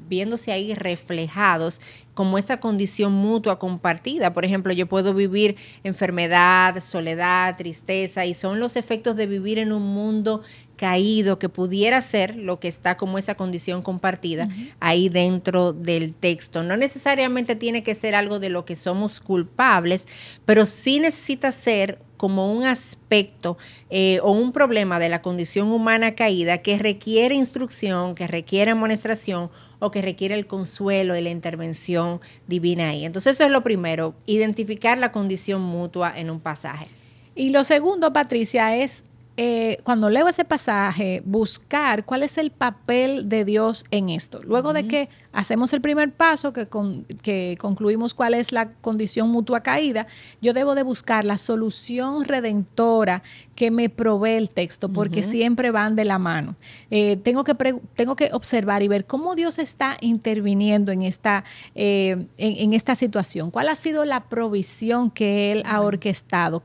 viéndose 0.09 0.51
ahí 0.51 0.73
reflejados 0.73 1.81
como 2.13 2.37
esa 2.37 2.59
condición 2.59 3.13
mutua 3.13 3.59
compartida. 3.59 4.33
Por 4.33 4.43
ejemplo, 4.43 4.73
yo 4.73 4.87
puedo 4.87 5.13
vivir 5.13 5.55
enfermedad, 5.83 6.79
soledad, 6.81 7.55
tristeza, 7.55 8.25
y 8.25 8.33
son 8.33 8.59
los 8.59 8.75
efectos 8.75 9.15
de 9.15 9.27
vivir 9.27 9.59
en 9.59 9.71
un 9.71 9.83
mundo 9.83 10.41
caído 10.77 11.39
que 11.39 11.47
pudiera 11.47 12.01
ser 12.01 12.35
lo 12.35 12.59
que 12.59 12.67
está 12.67 12.97
como 12.97 13.17
esa 13.17 13.35
condición 13.35 13.81
compartida 13.81 14.49
ahí 14.79 15.09
dentro 15.09 15.73
del 15.73 16.13
texto. 16.13 16.63
No 16.63 16.75
necesariamente 16.75 17.55
tiene 17.55 17.83
que 17.83 17.95
ser 17.95 18.15
algo 18.15 18.39
de 18.39 18.49
lo 18.49 18.65
que 18.65 18.75
somos 18.75 19.19
culpables, 19.19 20.07
pero 20.45 20.65
sí 20.65 20.99
necesita 20.99 21.51
ser 21.51 21.99
como 22.17 22.51
un 22.51 22.65
aspecto 22.65 23.57
eh, 23.89 24.19
o 24.21 24.31
un 24.31 24.51
problema 24.51 24.99
de 24.99 25.09
la 25.09 25.21
condición 25.21 25.71
humana 25.71 26.15
caída 26.15 26.57
que 26.59 26.77
requiere 26.77 27.35
instrucción, 27.35 28.15
que 28.15 28.27
requiere 28.27 28.71
amonestación 28.71 29.49
o 29.79 29.91
que 29.91 30.01
requiere 30.01 30.35
el 30.35 30.47
consuelo 30.47 31.15
y 31.15 31.21
la 31.21 31.29
intervención 31.29 32.19
divina 32.47 32.89
ahí. 32.89 33.05
Entonces 33.05 33.35
eso 33.35 33.45
es 33.45 33.51
lo 33.51 33.63
primero, 33.63 34.15
identificar 34.25 34.97
la 34.97 35.11
condición 35.11 35.61
mutua 35.61 36.13
en 36.17 36.29
un 36.29 36.39
pasaje. 36.39 36.87
Y 37.35 37.51
lo 37.51 37.63
segundo, 37.63 38.11
Patricia, 38.11 38.75
es 38.75 39.05
eh, 39.39 39.77
cuando 39.83 40.09
leo 40.09 40.27
ese 40.27 40.45
pasaje, 40.45 41.21
buscar 41.23 42.05
cuál 42.05 42.23
es 42.23 42.39
el 42.39 42.49
papel 42.49 43.29
de 43.29 43.45
Dios 43.45 43.85
en 43.91 44.09
esto. 44.09 44.41
Luego 44.41 44.73
de 44.73 44.87
que 44.87 45.09
hacemos 45.31 45.71
el 45.73 45.81
primer 45.81 46.11
paso, 46.11 46.53
que, 46.53 46.67
que 47.21 47.55
concluimos 47.59 48.15
cuál 48.15 48.33
es 48.33 48.51
la 48.51 48.71
condición 48.73 49.29
mutua 49.29 49.61
caída, 49.61 50.07
yo 50.41 50.53
debo 50.53 50.73
de 50.73 50.81
buscar 50.81 51.23
la 51.23 51.37
solución 51.37 52.25
redentora 52.25 53.21
que 53.53 53.69
me 53.69 53.89
provee 53.89 54.37
el 54.37 54.49
texto, 54.49 54.89
porque 54.89 55.21
siempre 55.21 55.69
van 55.69 55.95
de 55.95 56.05
la 56.05 56.17
mano. 56.17 56.55
Eh, 56.89 57.17
tengo, 57.17 57.43
que 57.43 57.53
tengo 57.95 58.15
que 58.15 58.29
observar 58.33 58.81
y 58.81 58.87
ver 58.87 59.05
cómo 59.05 59.35
Dios 59.35 59.59
está 59.59 59.97
interviniendo 60.01 60.91
en 60.91 61.03
esta, 61.03 61.43
eh, 61.75 62.25
en 62.37 62.73
esta 62.73 62.95
situación, 62.95 63.51
cuál 63.51 63.69
ha 63.69 63.75
sido 63.75 64.03
la 64.03 64.29
provisión 64.29 65.11
que 65.11 65.51
Él 65.51 65.61
ha 65.67 65.81
orquestado 65.81 66.63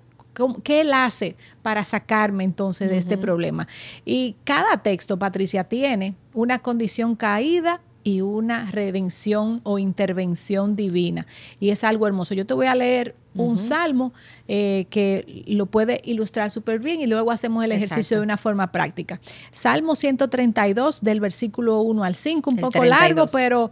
¿Qué 0.62 0.80
él 0.80 0.92
hace 0.92 1.36
para 1.62 1.84
sacarme 1.84 2.44
entonces 2.44 2.90
de 2.90 2.96
este 2.96 3.18
problema? 3.18 3.68
Y 4.04 4.36
cada 4.44 4.82
texto, 4.82 5.18
Patricia, 5.18 5.64
tiene 5.64 6.14
una 6.32 6.60
condición 6.60 7.16
caída 7.16 7.80
y 8.04 8.20
una 8.20 8.70
redención 8.70 9.60
o 9.64 9.78
intervención 9.78 10.76
divina. 10.76 11.26
Y 11.60 11.70
es 11.70 11.84
algo 11.84 12.06
hermoso. 12.06 12.34
Yo 12.34 12.46
te 12.46 12.54
voy 12.54 12.66
a 12.66 12.74
leer 12.74 13.14
un 13.34 13.56
salmo 13.56 14.12
eh, 14.48 14.86
que 14.90 15.44
lo 15.46 15.66
puede 15.66 16.00
ilustrar 16.04 16.50
súper 16.50 16.78
bien 16.78 17.00
y 17.00 17.06
luego 17.06 17.30
hacemos 17.30 17.64
el 17.64 17.72
ejercicio 17.72 18.18
de 18.18 18.22
una 18.22 18.36
forma 18.36 18.72
práctica. 18.72 19.20
Salmo 19.50 19.94
132 19.94 21.02
del 21.02 21.20
versículo 21.20 21.80
1 21.80 22.04
al 22.04 22.14
5, 22.14 22.50
un 22.50 22.56
poco 22.56 22.84
largo, 22.84 23.26
pero, 23.32 23.70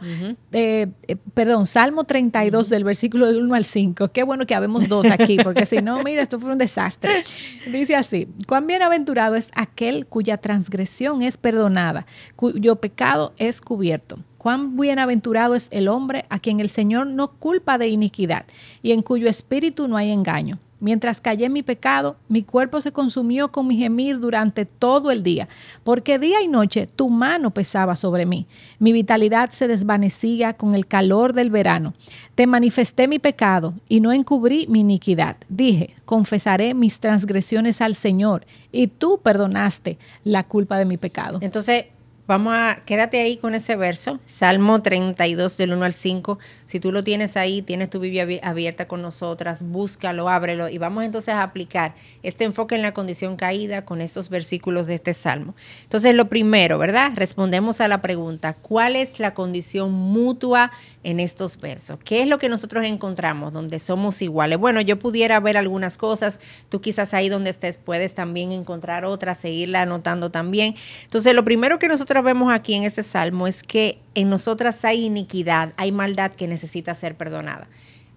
eh, 0.52 0.88
eh, 1.06 1.16
perdón, 1.34 1.66
Salmo 1.66 2.04
32 2.04 2.68
del 2.68 2.84
versículo 2.84 3.28
1 3.28 3.54
al 3.54 3.64
5. 3.64 4.08
Qué 4.08 4.22
bueno 4.22 4.46
que 4.46 4.54
habemos 4.54 4.88
dos 4.88 5.10
aquí, 5.10 5.36
porque 5.42 5.66
si 5.66 5.82
no, 5.82 6.02
mira, 6.04 6.22
esto 6.22 6.40
fue 6.40 6.52
un 6.52 6.58
desastre. 6.58 7.24
Dice 7.70 7.96
así, 7.96 8.28
cuán 8.46 8.66
bienaventurado 8.66 9.34
es 9.34 9.50
aquel 9.54 10.06
cuya 10.06 10.38
transgresión 10.38 11.22
es 11.22 11.36
perdonada, 11.36 12.06
cuyo 12.36 12.76
pecado 12.76 13.34
es 13.36 13.60
cubierto. 13.60 14.18
Cuán 14.40 14.74
bienaventurado 14.78 15.54
es 15.54 15.68
el 15.70 15.86
hombre 15.86 16.24
a 16.30 16.38
quien 16.38 16.60
el 16.60 16.70
Señor 16.70 17.06
no 17.06 17.28
culpa 17.32 17.76
de 17.76 17.88
iniquidad 17.88 18.46
y 18.82 18.92
en 18.92 19.02
cuyo 19.02 19.28
espíritu 19.28 19.86
no 19.86 19.98
hay 19.98 20.10
engaño. 20.10 20.58
Mientras 20.80 21.20
callé 21.20 21.50
mi 21.50 21.62
pecado, 21.62 22.16
mi 22.26 22.42
cuerpo 22.42 22.80
se 22.80 22.90
consumió 22.90 23.52
con 23.52 23.66
mi 23.66 23.76
gemir 23.76 24.18
durante 24.18 24.64
todo 24.64 25.10
el 25.10 25.22
día, 25.22 25.46
porque 25.84 26.18
día 26.18 26.40
y 26.40 26.48
noche 26.48 26.86
tu 26.86 27.10
mano 27.10 27.50
pesaba 27.50 27.96
sobre 27.96 28.24
mí. 28.24 28.46
Mi 28.78 28.92
vitalidad 28.92 29.50
se 29.50 29.68
desvanecía 29.68 30.54
con 30.54 30.74
el 30.74 30.86
calor 30.86 31.34
del 31.34 31.50
verano. 31.50 31.92
Te 32.34 32.46
manifesté 32.46 33.08
mi 33.08 33.18
pecado 33.18 33.74
y 33.90 34.00
no 34.00 34.10
encubrí 34.10 34.66
mi 34.68 34.80
iniquidad. 34.80 35.36
Dije, 35.50 35.96
confesaré 36.06 36.72
mis 36.72 36.98
transgresiones 36.98 37.82
al 37.82 37.94
Señor, 37.94 38.46
y 38.72 38.86
tú 38.86 39.20
perdonaste 39.22 39.98
la 40.24 40.44
culpa 40.44 40.78
de 40.78 40.86
mi 40.86 40.96
pecado. 40.96 41.40
Entonces, 41.42 41.84
Vamos 42.30 42.54
a, 42.54 42.78
quédate 42.86 43.20
ahí 43.20 43.38
con 43.38 43.56
ese 43.56 43.74
verso, 43.74 44.20
Salmo 44.24 44.82
32 44.82 45.56
del 45.56 45.72
1 45.72 45.84
al 45.84 45.94
5. 45.94 46.38
Si 46.68 46.78
tú 46.78 46.92
lo 46.92 47.02
tienes 47.02 47.36
ahí, 47.36 47.60
tienes 47.60 47.90
tu 47.90 47.98
Biblia 47.98 48.24
abierta 48.44 48.86
con 48.86 49.02
nosotras, 49.02 49.64
búscalo, 49.64 50.28
ábrelo 50.28 50.68
y 50.68 50.78
vamos 50.78 51.02
entonces 51.02 51.34
a 51.34 51.42
aplicar 51.42 51.96
este 52.22 52.44
enfoque 52.44 52.76
en 52.76 52.82
la 52.82 52.94
condición 52.94 53.34
caída 53.34 53.84
con 53.84 54.00
estos 54.00 54.28
versículos 54.28 54.86
de 54.86 54.94
este 54.94 55.12
Salmo. 55.12 55.56
Entonces, 55.82 56.14
lo 56.14 56.28
primero, 56.28 56.78
¿verdad? 56.78 57.10
Respondemos 57.16 57.80
a 57.80 57.88
la 57.88 58.00
pregunta, 58.00 58.54
¿cuál 58.54 58.94
es 58.94 59.18
la 59.18 59.34
condición 59.34 59.90
mutua 59.90 60.70
en 61.02 61.18
estos 61.18 61.58
versos? 61.58 61.98
¿Qué 62.04 62.22
es 62.22 62.28
lo 62.28 62.38
que 62.38 62.48
nosotros 62.48 62.84
encontramos 62.84 63.52
donde 63.52 63.80
somos 63.80 64.22
iguales? 64.22 64.56
Bueno, 64.56 64.80
yo 64.80 65.00
pudiera 65.00 65.40
ver 65.40 65.56
algunas 65.56 65.96
cosas, 65.96 66.38
tú 66.68 66.80
quizás 66.80 67.12
ahí 67.12 67.28
donde 67.28 67.50
estés 67.50 67.78
puedes 67.78 68.14
también 68.14 68.52
encontrar 68.52 69.04
otras, 69.04 69.38
seguirla 69.38 69.82
anotando 69.82 70.30
también. 70.30 70.76
Entonces, 71.02 71.34
lo 71.34 71.44
primero 71.44 71.80
que 71.80 71.88
nosotros 71.88 72.19
vemos 72.22 72.52
aquí 72.52 72.74
en 72.74 72.84
este 72.84 73.02
salmo 73.02 73.46
es 73.46 73.62
que 73.62 73.98
en 74.14 74.30
nosotras 74.30 74.84
hay 74.84 75.04
iniquidad, 75.04 75.72
hay 75.76 75.92
maldad 75.92 76.32
que 76.32 76.46
necesita 76.48 76.94
ser 76.94 77.16
perdonada 77.16 77.68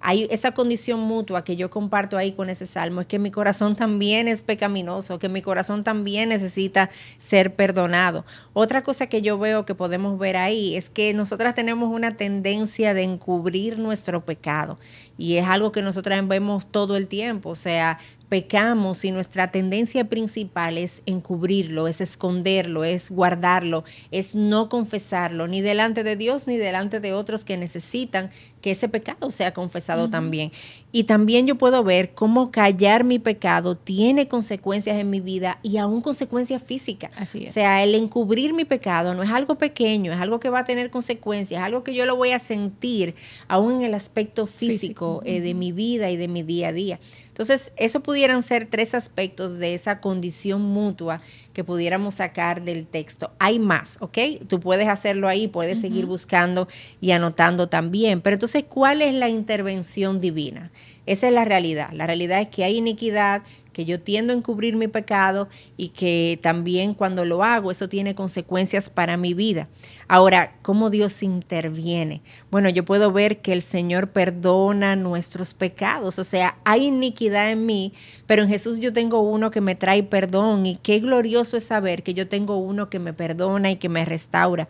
hay 0.04 0.28
esa 0.30 0.52
condición 0.52 1.00
mutua 1.00 1.46
que 1.46 1.56
yo 1.56 1.70
comparto 1.70 2.18
ahí 2.18 2.34
con 2.34 2.50
ese 2.50 2.66
salmo, 2.66 3.02
es 3.02 3.08
que 3.08 3.20
mi 3.20 3.32
corazón 3.32 3.78
también 3.78 4.28
es 4.28 4.42
pecaminoso, 4.42 5.18
que 5.18 5.30
mi 5.30 5.42
corazón 5.42 5.86
también 5.86 6.30
necesita 6.30 6.90
ser 7.18 7.56
perdonado. 7.56 8.26
Otra 8.52 8.84
cosa 8.84 9.08
que 9.08 9.22
yo 9.22 9.40
veo 9.40 9.66
que 9.66 9.76
podemos 9.76 10.20
ver 10.20 10.36
ahí 10.36 10.76
es 10.76 10.90
que 10.90 11.14
nosotras 11.14 11.56
tenemos 11.56 11.90
una 11.90 12.18
tendencia 12.18 12.94
de 12.94 13.04
encubrir 13.04 13.80
nuestro 13.80 14.26
pecado 14.26 14.78
y 15.18 15.38
es 15.38 15.48
algo 15.48 15.72
que 15.72 15.82
nosotras 15.82 16.28
vemos 16.28 16.68
todo 16.68 16.98
el 16.98 17.08
tiempo, 17.08 17.52
o 17.52 17.56
sea, 17.56 17.98
pecamos 18.34 19.06
y 19.06 19.12
nuestra 19.12 19.52
tendencia 19.52 20.06
principal 20.06 20.80
es 20.80 21.04
encubrirlo, 21.06 21.88
es 21.88 22.02
esconderlo, 22.02 22.84
es 22.84 23.12
guardarlo, 23.12 23.84
es 24.10 24.34
no 24.34 24.70
confesarlo, 24.70 25.48
ni 25.48 25.62
delante 25.62 26.04
de 26.04 26.16
Dios 26.16 26.48
ni 26.48 26.58
delante 26.58 27.00
de 27.00 27.14
otros 27.14 27.46
que 27.46 27.58
necesitan 27.58 28.32
que 28.64 28.72
ese 28.72 28.88
pecado 28.88 29.30
sea 29.30 29.54
confesado 29.54 30.10
también. 30.10 30.54
Y 30.94 31.04
también 31.04 31.46
yo 31.46 31.58
puedo 31.58 31.84
ver 31.84 32.14
cómo 32.14 32.50
callar 32.50 33.04
mi 33.04 33.20
pecado 33.20 33.76
tiene 33.76 34.30
consecuencias 34.30 34.98
en 34.98 35.10
mi 35.10 35.20
vida 35.20 35.60
y 35.64 35.78
aún 35.78 36.02
consecuencias 36.02 36.64
físicas. 36.64 37.12
Así 37.18 37.44
es. 37.44 37.50
O 37.50 37.54
sea, 37.54 37.84
el 37.84 37.94
encubrir 37.94 38.54
mi 38.54 38.64
pecado 38.64 39.16
no 39.16 39.22
es 39.22 39.30
algo 39.32 39.56
pequeño, 39.56 40.14
es 40.14 40.20
algo 40.20 40.40
que 40.40 40.48
va 40.48 40.60
a 40.60 40.64
tener 40.64 40.90
consecuencias, 40.92 41.60
es 41.60 41.66
algo 41.66 41.84
que 41.84 41.94
yo 41.94 42.06
lo 42.06 42.16
voy 42.16 42.32
a 42.32 42.40
sentir 42.40 43.16
aún 43.50 43.74
en 43.74 43.82
el 43.82 43.94
aspecto 43.96 44.48
físico, 44.48 45.22
eh, 45.26 45.42
de 45.42 45.54
mi 45.54 45.74
vida 45.74 46.10
y 46.10 46.16
de 46.16 46.30
mi 46.30 46.42
día 46.42 46.70
a 46.70 46.72
día. 46.72 47.00
Entonces, 47.28 47.74
eso 47.76 48.00
pudieran 48.00 48.44
ser 48.44 48.68
tres 48.70 48.94
aspectos 48.94 49.58
de 49.58 49.74
esa 49.74 50.00
condición 50.00 50.62
mutua 50.62 51.20
que 51.54 51.64
pudiéramos 51.64 52.16
sacar 52.16 52.64
del 52.64 52.88
texto. 52.88 53.32
Hay 53.40 53.60
más, 53.60 53.98
¿ok? 54.02 54.18
Tú 54.48 54.60
puedes 54.60 54.88
hacerlo 54.88 55.28
ahí, 55.28 55.48
puedes 55.48 55.80
seguir 55.80 56.06
buscando 56.06 56.68
y 57.00 57.12
anotando 57.12 57.70
también. 57.70 58.22
Pero 58.22 58.36
entonces, 58.36 58.66
¿cuál 58.68 59.02
es 59.02 59.14
la 59.14 59.30
intervención 59.30 60.20
divina? 60.20 60.72
Esa 61.06 61.28
es 61.28 61.34
la 61.34 61.46
realidad. 61.46 61.90
La 61.92 62.08
realidad 62.08 62.42
es 62.42 62.48
que 62.48 62.64
hay 62.64 62.78
iniquidad, 62.78 63.44
que 63.74 63.86
yo 63.86 64.00
tiendo 64.00 64.32
a 64.32 64.36
encubrir 64.36 64.76
mi 64.76 64.88
pecado 64.88 65.50
y 65.76 65.90
que 65.90 66.40
también 66.42 66.94
cuando 66.94 67.26
lo 67.26 67.44
hago 67.44 67.72
eso 67.72 67.90
tiene 67.90 68.16
consecuencias 68.16 68.90
para 68.90 69.18
mi 69.18 69.34
vida. 69.34 69.68
Ahora, 70.08 70.56
¿cómo 70.62 70.90
Dios 70.90 71.24
interviene? 71.24 72.22
Bueno, 72.52 72.70
yo 72.70 72.86
puedo 72.86 73.12
ver 73.12 73.42
que 73.42 73.52
el 73.52 73.64
Señor 73.64 74.12
perdona 74.12 74.96
nuestros 74.96 75.54
pecados, 75.54 76.20
o 76.20 76.24
sea, 76.24 76.58
hay 76.64 76.86
iniquidad 76.86 77.52
en 77.52 77.66
mí, 77.66 77.94
pero 78.28 78.44
en 78.44 78.50
Jesús 78.50 78.80
yo 78.80 78.94
tengo 78.94 79.22
uno 79.22 79.50
que 79.50 79.62
me 79.62 79.76
trae 79.76 80.04
perdón 80.04 80.66
y 80.66 80.76
qué 80.76 81.00
glorioso 81.00 81.58
es 81.58 81.64
saber 81.64 82.04
que 82.04 82.14
yo 82.14 82.28
tengo 82.28 82.58
uno 82.58 82.90
que 82.90 83.00
me 83.00 83.14
perdona 83.14 83.72
y 83.72 83.78
que 83.78 83.90
me 83.90 84.06
restaura. 84.06 84.70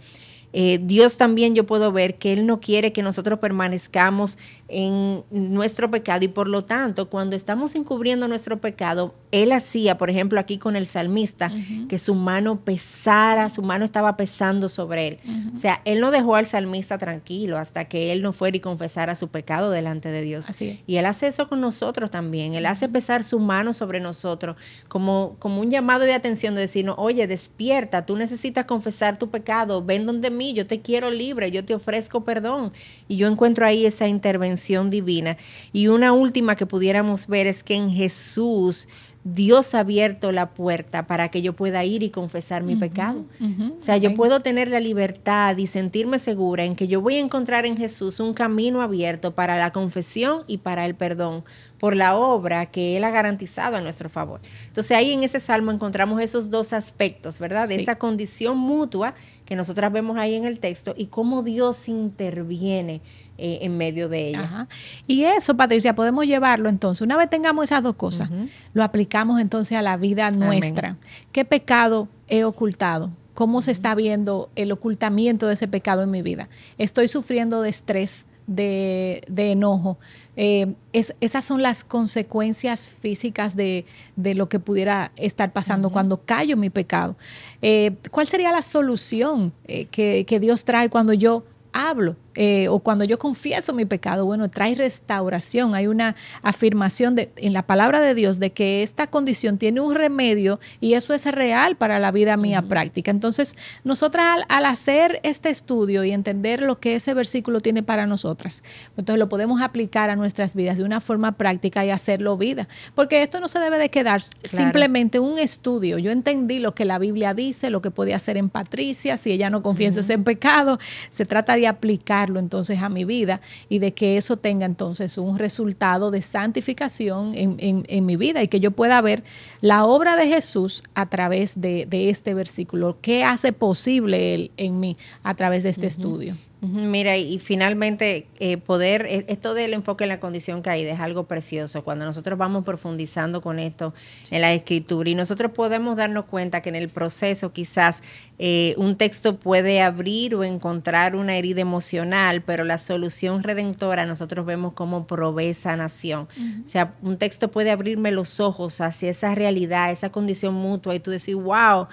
Eh, 0.54 0.80
Dios 0.82 1.18
también 1.18 1.56
yo 1.56 1.66
puedo 1.66 1.92
ver 1.92 2.18
que 2.18 2.32
Él 2.32 2.46
no 2.46 2.60
quiere 2.60 2.94
que 2.94 3.02
nosotros 3.02 3.40
permanezcamos 3.40 4.38
en 4.68 5.24
nuestro 5.32 5.90
pecado 5.90 6.24
y 6.24 6.28
por 6.28 6.48
lo 6.48 6.64
tanto 6.64 7.10
cuando 7.10 7.36
estamos 7.36 7.76
encubriendo 7.76 8.28
nuestro 8.28 8.62
pecado, 8.62 9.16
Él 9.34 9.52
hacía, 9.52 9.98
por 9.98 10.12
ejemplo, 10.12 10.40
aquí 10.40 10.60
con 10.60 10.76
el 10.76 10.86
salmista, 10.86 11.52
que 11.90 11.98
su 11.98 12.14
mano 12.14 12.60
pesara, 12.60 13.50
su 13.50 13.64
mano 13.64 13.84
estaba 13.84 14.16
pesando 14.16 14.70
sobre 14.70 15.08
Él. 15.08 15.20
O 15.52 15.56
sea, 15.56 15.82
Él 15.86 16.00
no 16.00 16.12
dejó 16.12 16.36
al 16.36 16.46
salmista 16.46 17.00
tranquilo 17.00 17.58
hasta 17.58 17.86
que 17.86 18.14
Él 18.14 18.22
no 18.22 18.32
fuera 18.32 18.58
y 18.58 18.60
confesara 18.60 19.16
su 19.16 19.30
pecado 19.30 19.72
delante 19.72 20.10
de 20.10 20.22
Dios. 20.22 20.46
Y 20.62 20.98
Él 20.98 21.08
hace 21.08 21.26
eso 21.26 21.50
con 21.50 21.62
nosotros 21.62 22.12
también. 22.12 22.54
Él 22.54 22.68
hace 22.68 22.88
pesar 22.88 23.24
su 23.24 23.40
mano 23.40 23.74
sobre 23.74 24.00
nosotros 24.00 24.56
como, 24.88 25.36
como 25.40 25.62
un 25.62 25.72
llamado 25.72 26.04
de 26.06 26.14
atención 26.14 26.54
de 26.54 26.62
decirnos, 26.62 26.96
oye, 27.00 27.26
despierta, 27.26 28.06
tú 28.06 28.16
necesitas 28.16 28.66
confesar 28.66 29.18
tu 29.18 29.32
pecado, 29.32 29.84
ven 29.84 30.06
donde 30.06 30.30
mí 30.30 30.54
yo 30.54 30.68
te 30.68 30.82
quiero 30.82 31.10
libre, 31.10 31.50
yo 31.50 31.66
te 31.66 31.74
ofrezco 31.74 32.24
perdón. 32.24 32.72
Y 33.08 33.18
yo 33.18 33.28
encuentro 33.28 33.66
ahí 33.66 33.88
esa 33.88 34.08
intervención 34.08 34.90
divina. 34.90 35.38
Y 35.72 35.88
una 35.88 36.14
última 36.14 36.56
que 36.56 36.68
pudiéramos 36.68 37.26
ver 37.26 37.48
es 37.48 37.64
que 37.64 37.74
en 37.74 37.90
Jesús 37.90 38.88
Dios 39.24 39.74
ha 39.74 39.80
abierto 39.80 40.32
la 40.32 40.50
puerta 40.50 41.08
para 41.08 41.30
que 41.30 41.42
yo 41.42 41.54
pueda 41.54 41.86
ir 41.86 42.04
y 42.04 42.10
confesar 42.10 42.64
mi 42.64 42.76
pecado. 42.76 43.26
o 43.42 43.82
sea, 43.82 43.98
yo 43.98 44.14
puedo 44.14 44.42
tener 44.42 44.70
la 44.70 44.80
libertad 44.80 45.56
y 45.58 45.68
sentirme 45.68 46.20
segura 46.20 46.66
en 46.66 46.76
que 46.76 46.88
yo 46.88 47.00
voy 47.02 47.16
a 47.16 47.20
encontrar 47.20 47.66
en 47.66 47.78
Jesús 47.78 48.20
un 48.20 48.34
camino 48.34 48.82
abierto 48.82 49.34
para 49.34 49.58
la 49.58 49.72
confesión 49.72 50.44
y 50.48 50.58
para 50.58 50.86
el 50.86 50.96
perdón 50.96 51.44
por 51.84 51.98
la 51.98 52.16
obra 52.16 52.68
que 52.68 52.96
Él 52.96 53.04
ha 53.04 53.10
garantizado 53.10 53.76
a 53.76 53.82
nuestro 53.82 54.08
favor. 54.08 54.40
Entonces 54.68 54.96
ahí 54.96 55.12
en 55.12 55.22
ese 55.22 55.42
salmo 55.42 55.70
encontramos 55.70 56.22
esos 56.22 56.50
dos 56.50 56.72
aspectos, 56.72 57.40
¿verdad? 57.40 57.68
De 57.68 57.76
esa 57.76 57.96
condición 57.96 58.58
mutua 58.58 59.16
que 59.44 59.58
nosotras 59.58 59.92
vemos 59.92 60.16
ahí 60.16 60.36
en 60.36 60.46
el 60.46 60.60
texto 60.60 60.96
y 60.98 61.08
cómo 61.08 61.44
Dios 61.44 61.90
interviene 61.90 63.02
eh, 63.38 63.60
en 63.64 63.76
medio 63.76 64.08
de 64.08 64.30
ella. 64.30 64.70
Y 65.08 65.26
eso, 65.26 65.58
Patricia, 65.58 65.94
podemos 65.94 66.26
llevarlo 66.26 66.70
entonces. 66.70 67.02
Una 67.02 67.18
vez 67.18 67.30
tengamos 67.30 67.66
esas 67.66 67.84
dos 67.84 67.96
cosas, 67.96 68.30
lo 68.74 68.82
aplicamos 68.82 69.42
entonces 69.42 69.78
a 69.78 69.82
la 69.82 69.98
vida 69.98 70.32
nuestra. 70.32 70.96
¿Qué 71.34 71.44
pecado 71.44 72.08
he 72.30 72.46
ocultado? 72.46 73.12
¿Cómo 73.34 73.62
se 73.62 73.72
está 73.72 73.94
viendo 73.94 74.50
el 74.56 74.72
ocultamiento 74.72 75.48
de 75.48 75.56
ese 75.56 75.68
pecado 75.68 76.04
en 76.04 76.12
mi 76.12 76.22
vida? 76.22 76.48
¿Estoy 76.78 77.10
sufriendo 77.10 77.62
de 77.62 77.72
estrés? 77.72 78.28
De, 78.48 79.24
enojo. 79.36 79.98
Eh, 80.36 80.74
esas 80.92 81.46
son 81.46 81.62
las 81.62 81.84
consecuencias 81.84 82.90
físicas 82.90 83.56
de, 83.56 83.86
lo 84.16 84.50
que 84.50 84.60
pudiera 84.60 85.12
estar 85.16 85.52
pasando 85.54 85.90
cuando 85.90 86.22
callo 86.22 86.58
mi 86.58 86.70
pecado. 86.70 87.16
Eh, 87.62 87.96
¿Cuál 88.12 88.28
sería 88.28 88.52
la 88.52 88.62
solución 88.62 89.54
eh, 89.68 89.86
que, 89.86 90.26
que 90.26 90.40
Dios 90.40 90.66
trae 90.66 90.90
cuando 90.90 91.14
yo 91.14 91.44
hablo 91.72 92.16
eh, 92.36 92.68
o 92.68 92.80
cuando 92.80 93.04
yo 93.04 93.20
confieso 93.20 93.74
mi 93.74 93.86
pecado, 93.86 94.26
bueno, 94.26 94.50
trae 94.50 94.76
restauración. 94.76 95.76
Hay 95.76 95.88
una 95.88 96.16
afirmación 96.42 97.16
de, 97.16 97.32
en 97.36 97.54
la 97.54 97.64
palabra 97.64 98.02
de 98.02 98.16
Dios 98.16 98.40
de 98.40 98.52
que 98.52 98.82
esta 98.84 99.08
condición 99.08 99.58
tiene 99.58 99.82
un 99.82 99.94
remedio 99.94 100.60
y 100.80 100.94
eso 100.94 101.14
es 101.14 101.26
real 101.26 101.76
para 101.76 102.00
la 102.00 102.12
vida 102.12 102.38
mía 102.38 102.64
práctica. 102.64 103.12
Entonces, 103.12 103.56
nosotras 103.84 104.44
al, 104.50 104.66
hacer 104.66 105.20
este 105.24 105.50
estudio 105.50 106.04
y 106.04 106.12
entender 106.12 106.62
lo 106.62 106.80
que 106.80 106.96
ese 106.96 107.14
versículo 107.14 107.60
tiene 107.60 107.84
para 107.84 108.08
nosotras, 108.08 108.64
entonces 108.98 109.20
lo 109.20 109.30
podemos 109.30 109.62
aplicar 109.62 110.10
a 110.10 110.16
nuestras 110.16 110.56
vidas 110.56 110.78
de 110.78 110.84
una 110.84 111.02
forma 111.02 111.34
práctica 111.34 111.86
y 111.86 111.92
hacerlo 111.92 112.38
vida. 112.38 112.68
Porque 112.96 113.22
esto 113.22 113.40
no 113.40 113.48
se 113.48 113.60
debe 113.60 113.78
de 113.78 113.90
quedar 113.90 114.22
simplemente 114.44 115.20
un 115.20 115.38
estudio. 115.38 115.98
Yo 115.98 116.12
entendí 116.12 116.60
lo 116.60 116.74
que 116.74 116.86
la 116.86 116.98
Biblia 116.98 117.34
dice, 117.34 117.70
lo 117.70 117.82
que 117.82 117.92
podía 117.92 118.16
hacer 118.16 118.38
en 118.38 118.50
Patricia, 118.50 119.18
si 119.18 119.32
ella 119.32 119.50
no 119.50 119.62
confiesa 119.62 119.94
en 120.14 120.24
pecado, 120.24 120.80
se 121.10 121.26
trata 121.26 121.56
de 121.56 121.68
aplicar 121.68 122.23
entonces 122.40 122.80
a 122.80 122.90
mi 122.90 123.06
vida 123.06 123.42
y 123.70 123.80
de 123.80 123.94
que 123.94 124.18
eso 124.18 124.38
tenga 124.38 124.66
entonces 124.66 125.18
un 125.18 125.38
resultado 125.38 126.12
de 126.12 126.22
santificación 126.22 127.32
en, 127.36 128.06
mi 128.06 128.16
vida 128.16 128.44
y 128.44 128.48
que 128.48 128.60
yo 128.60 128.72
pueda 128.72 129.00
ver 129.02 129.24
la 129.62 129.86
obra 129.86 130.16
de 130.16 130.28
Jesús 130.28 130.84
a 130.94 131.06
través 131.08 131.62
de, 131.62 131.88
este 131.92 132.34
versículo, 132.34 132.98
qué 133.02 133.24
hace 133.24 133.54
posible 133.54 134.34
Él 134.34 134.52
en 134.58 134.80
mí 134.80 134.98
a 135.24 135.36
través 135.36 135.64
de 135.64 135.70
este 135.70 135.88
estudio. 135.88 136.36
Mira, 136.64 137.18
y, 137.18 137.40
finalmente 137.40 138.28
eh, 138.40 138.56
poder, 138.56 139.06
e, 139.06 139.26
esto 139.28 139.54
del 139.54 139.74
enfoque 139.74 140.06
en 140.06 140.10
la 140.10 140.22
condición 140.22 140.62
caída 140.62 140.94
es 140.94 141.00
algo 141.02 141.26
precioso. 141.26 141.84
Cuando 141.84 142.06
nosotros 142.06 142.40
vamos 142.40 142.64
profundizando 142.64 143.42
con 143.42 143.60
esto 143.60 143.94
en 144.32 144.40
la 144.40 144.54
escritura 144.54 145.10
y 145.10 145.16
nosotros 145.16 145.52
podemos 145.52 145.98
darnos 145.98 146.24
cuenta 146.26 146.62
que 146.62 146.70
en 146.70 146.76
el 146.76 146.88
proceso 146.88 147.52
quizás 147.52 148.02
eh, 148.40 148.76
un 148.78 148.96
texto 148.96 149.40
puede 149.40 149.82
abrir 149.82 150.36
o 150.36 150.46
encontrar 150.46 151.18
una 151.18 151.36
herida 151.36 151.60
emocional, 151.60 152.42
pero 152.46 152.64
la 152.64 152.78
solución 152.78 153.44
redentora 153.44 154.06
nosotros 154.06 154.46
vemos 154.46 154.72
como 154.72 155.06
provee 155.06 155.54
sanación. 155.54 156.30
O 156.64 156.68
sea, 156.68 156.96
un 157.02 157.18
texto 157.18 157.52
puede 157.52 157.72
abrirme 157.72 158.12
los 158.12 158.40
ojos 158.40 158.80
hacia 158.80 159.10
esa 159.10 159.36
realidad, 159.36 159.92
esa 159.92 160.14
condición 160.14 160.54
mutua 160.54 160.96
y 160.96 161.02
tú 161.02 161.12
decir, 161.12 161.36
wow, 161.36 161.88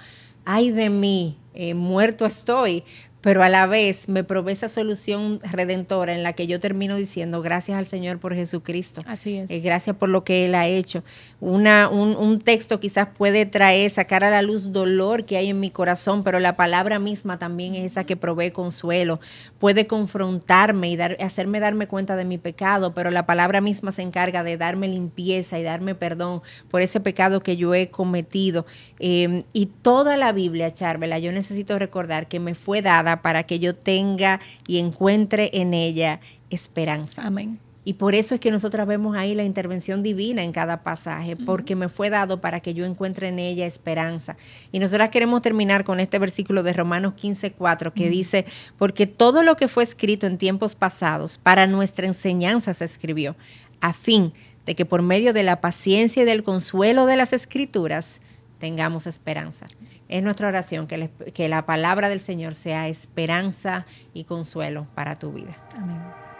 ay 0.45 0.71
de 0.71 0.89
mí, 0.89 1.37
eh, 1.53 1.73
muerto 1.73 2.25
estoy, 2.25 2.83
pero 3.21 3.43
a 3.43 3.49
la 3.49 3.67
vez 3.67 4.09
me 4.09 4.23
provee 4.23 4.53
esa 4.53 4.67
solución 4.67 5.39
redentora 5.43 6.13
en 6.13 6.23
la 6.23 6.33
que 6.33 6.47
yo 6.47 6.59
termino 6.59 6.95
diciendo 6.95 7.41
gracias 7.41 7.77
al 7.77 7.85
Señor 7.85 8.19
por 8.19 8.35
Jesucristo. 8.35 9.01
Así 9.05 9.37
es. 9.37 9.51
Eh, 9.51 9.59
gracias 9.59 9.95
por 9.95 10.09
lo 10.09 10.23
que 10.23 10.45
Él 10.45 10.55
ha 10.55 10.67
hecho. 10.67 11.03
Una, 11.39 11.89
un, 11.89 12.15
un, 12.15 12.39
texto 12.39 12.79
quizás 12.79 13.09
puede 13.15 13.45
traer, 13.45 13.91
sacar 13.91 14.23
a 14.23 14.31
la 14.31 14.41
luz 14.41 14.71
dolor 14.71 15.25
que 15.25 15.37
hay 15.37 15.49
en 15.49 15.59
mi 15.59 15.69
corazón, 15.69 16.23
pero 16.23 16.39
la 16.39 16.55
palabra 16.55 16.97
misma 16.97 17.37
también 17.37 17.75
es 17.75 17.85
esa 17.85 18.05
que 18.05 18.15
provee 18.15 18.51
consuelo. 18.51 19.19
Puede 19.59 19.85
confrontarme 19.85 20.89
y 20.89 20.95
dar, 20.95 21.17
hacerme 21.19 21.59
darme 21.59 21.87
cuenta 21.87 22.15
de 22.15 22.25
mi 22.25 22.39
pecado, 22.39 22.93
pero 22.93 23.11
la 23.11 23.27
palabra 23.27 23.61
misma 23.61 23.91
se 23.91 24.01
encarga 24.01 24.43
de 24.43 24.57
darme 24.57 24.87
limpieza 24.87 25.59
y 25.59 25.63
darme 25.63 25.93
perdón 25.93 26.41
por 26.69 26.81
ese 26.81 26.99
pecado 26.99 27.41
que 27.41 27.57
yo 27.57 27.75
he 27.75 27.89
cometido. 27.89 28.65
Eh, 28.99 29.43
y 29.53 29.67
toda 29.67 30.17
la 30.17 30.31
Biblia, 30.31 30.73
Charvela, 30.73 31.19
yo 31.19 31.31
necesito 31.31 31.77
recordar 31.77 32.27
que 32.27 32.39
me 32.39 32.55
fue 32.55 32.81
dada 32.81 33.10
para 33.17 33.43
que 33.43 33.59
yo 33.59 33.75
tenga 33.75 34.39
y 34.67 34.77
encuentre 34.77 35.49
en 35.53 35.73
ella 35.73 36.21
esperanza. 36.49 37.23
Amén. 37.25 37.59
Y 37.83 37.93
por 37.93 38.13
eso 38.13 38.35
es 38.35 38.41
que 38.41 38.51
nosotras 38.51 38.85
vemos 38.85 39.17
ahí 39.17 39.33
la 39.33 39.43
intervención 39.43 40.03
divina 40.03 40.43
en 40.43 40.51
cada 40.51 40.83
pasaje, 40.83 41.35
porque 41.35 41.75
me 41.75 41.89
fue 41.89 42.11
dado 42.11 42.39
para 42.39 42.59
que 42.59 42.75
yo 42.75 42.85
encuentre 42.85 43.29
en 43.29 43.39
ella 43.39 43.65
esperanza. 43.65 44.37
Y 44.71 44.77
nosotras 44.77 45.09
queremos 45.09 45.41
terminar 45.41 45.83
con 45.83 45.99
este 45.99 46.19
versículo 46.19 46.61
de 46.61 46.73
Romanos 46.73 47.15
15, 47.15 47.53
4, 47.53 47.93
que 47.93 48.09
dice, 48.09 48.45
porque 48.77 49.07
todo 49.07 49.41
lo 49.41 49.55
que 49.55 49.67
fue 49.67 49.81
escrito 49.81 50.27
en 50.27 50.37
tiempos 50.37 50.75
pasados 50.75 51.39
para 51.39 51.65
nuestra 51.65 52.05
enseñanza 52.05 52.71
se 52.75 52.85
escribió, 52.85 53.35
a 53.79 53.93
fin 53.93 54.31
de 54.67 54.75
que 54.75 54.85
por 54.85 55.01
medio 55.01 55.33
de 55.33 55.41
la 55.41 55.59
paciencia 55.59 56.21
y 56.21 56.25
del 56.27 56.43
consuelo 56.43 57.07
de 57.07 57.17
las 57.17 57.33
escrituras, 57.33 58.21
tengamos 58.61 59.07
esperanza. 59.07 59.65
Es 60.07 60.23
nuestra 60.23 60.47
oración 60.47 60.87
que, 60.87 61.09
que 61.33 61.49
la 61.49 61.65
palabra 61.65 62.07
del 62.07 62.21
Señor 62.21 62.55
sea 62.55 62.87
esperanza 62.87 63.85
y 64.13 64.23
consuelo 64.23 64.87
para 64.93 65.17
tu 65.17 65.33
vida. 65.33 65.57
Amén. 65.75 66.30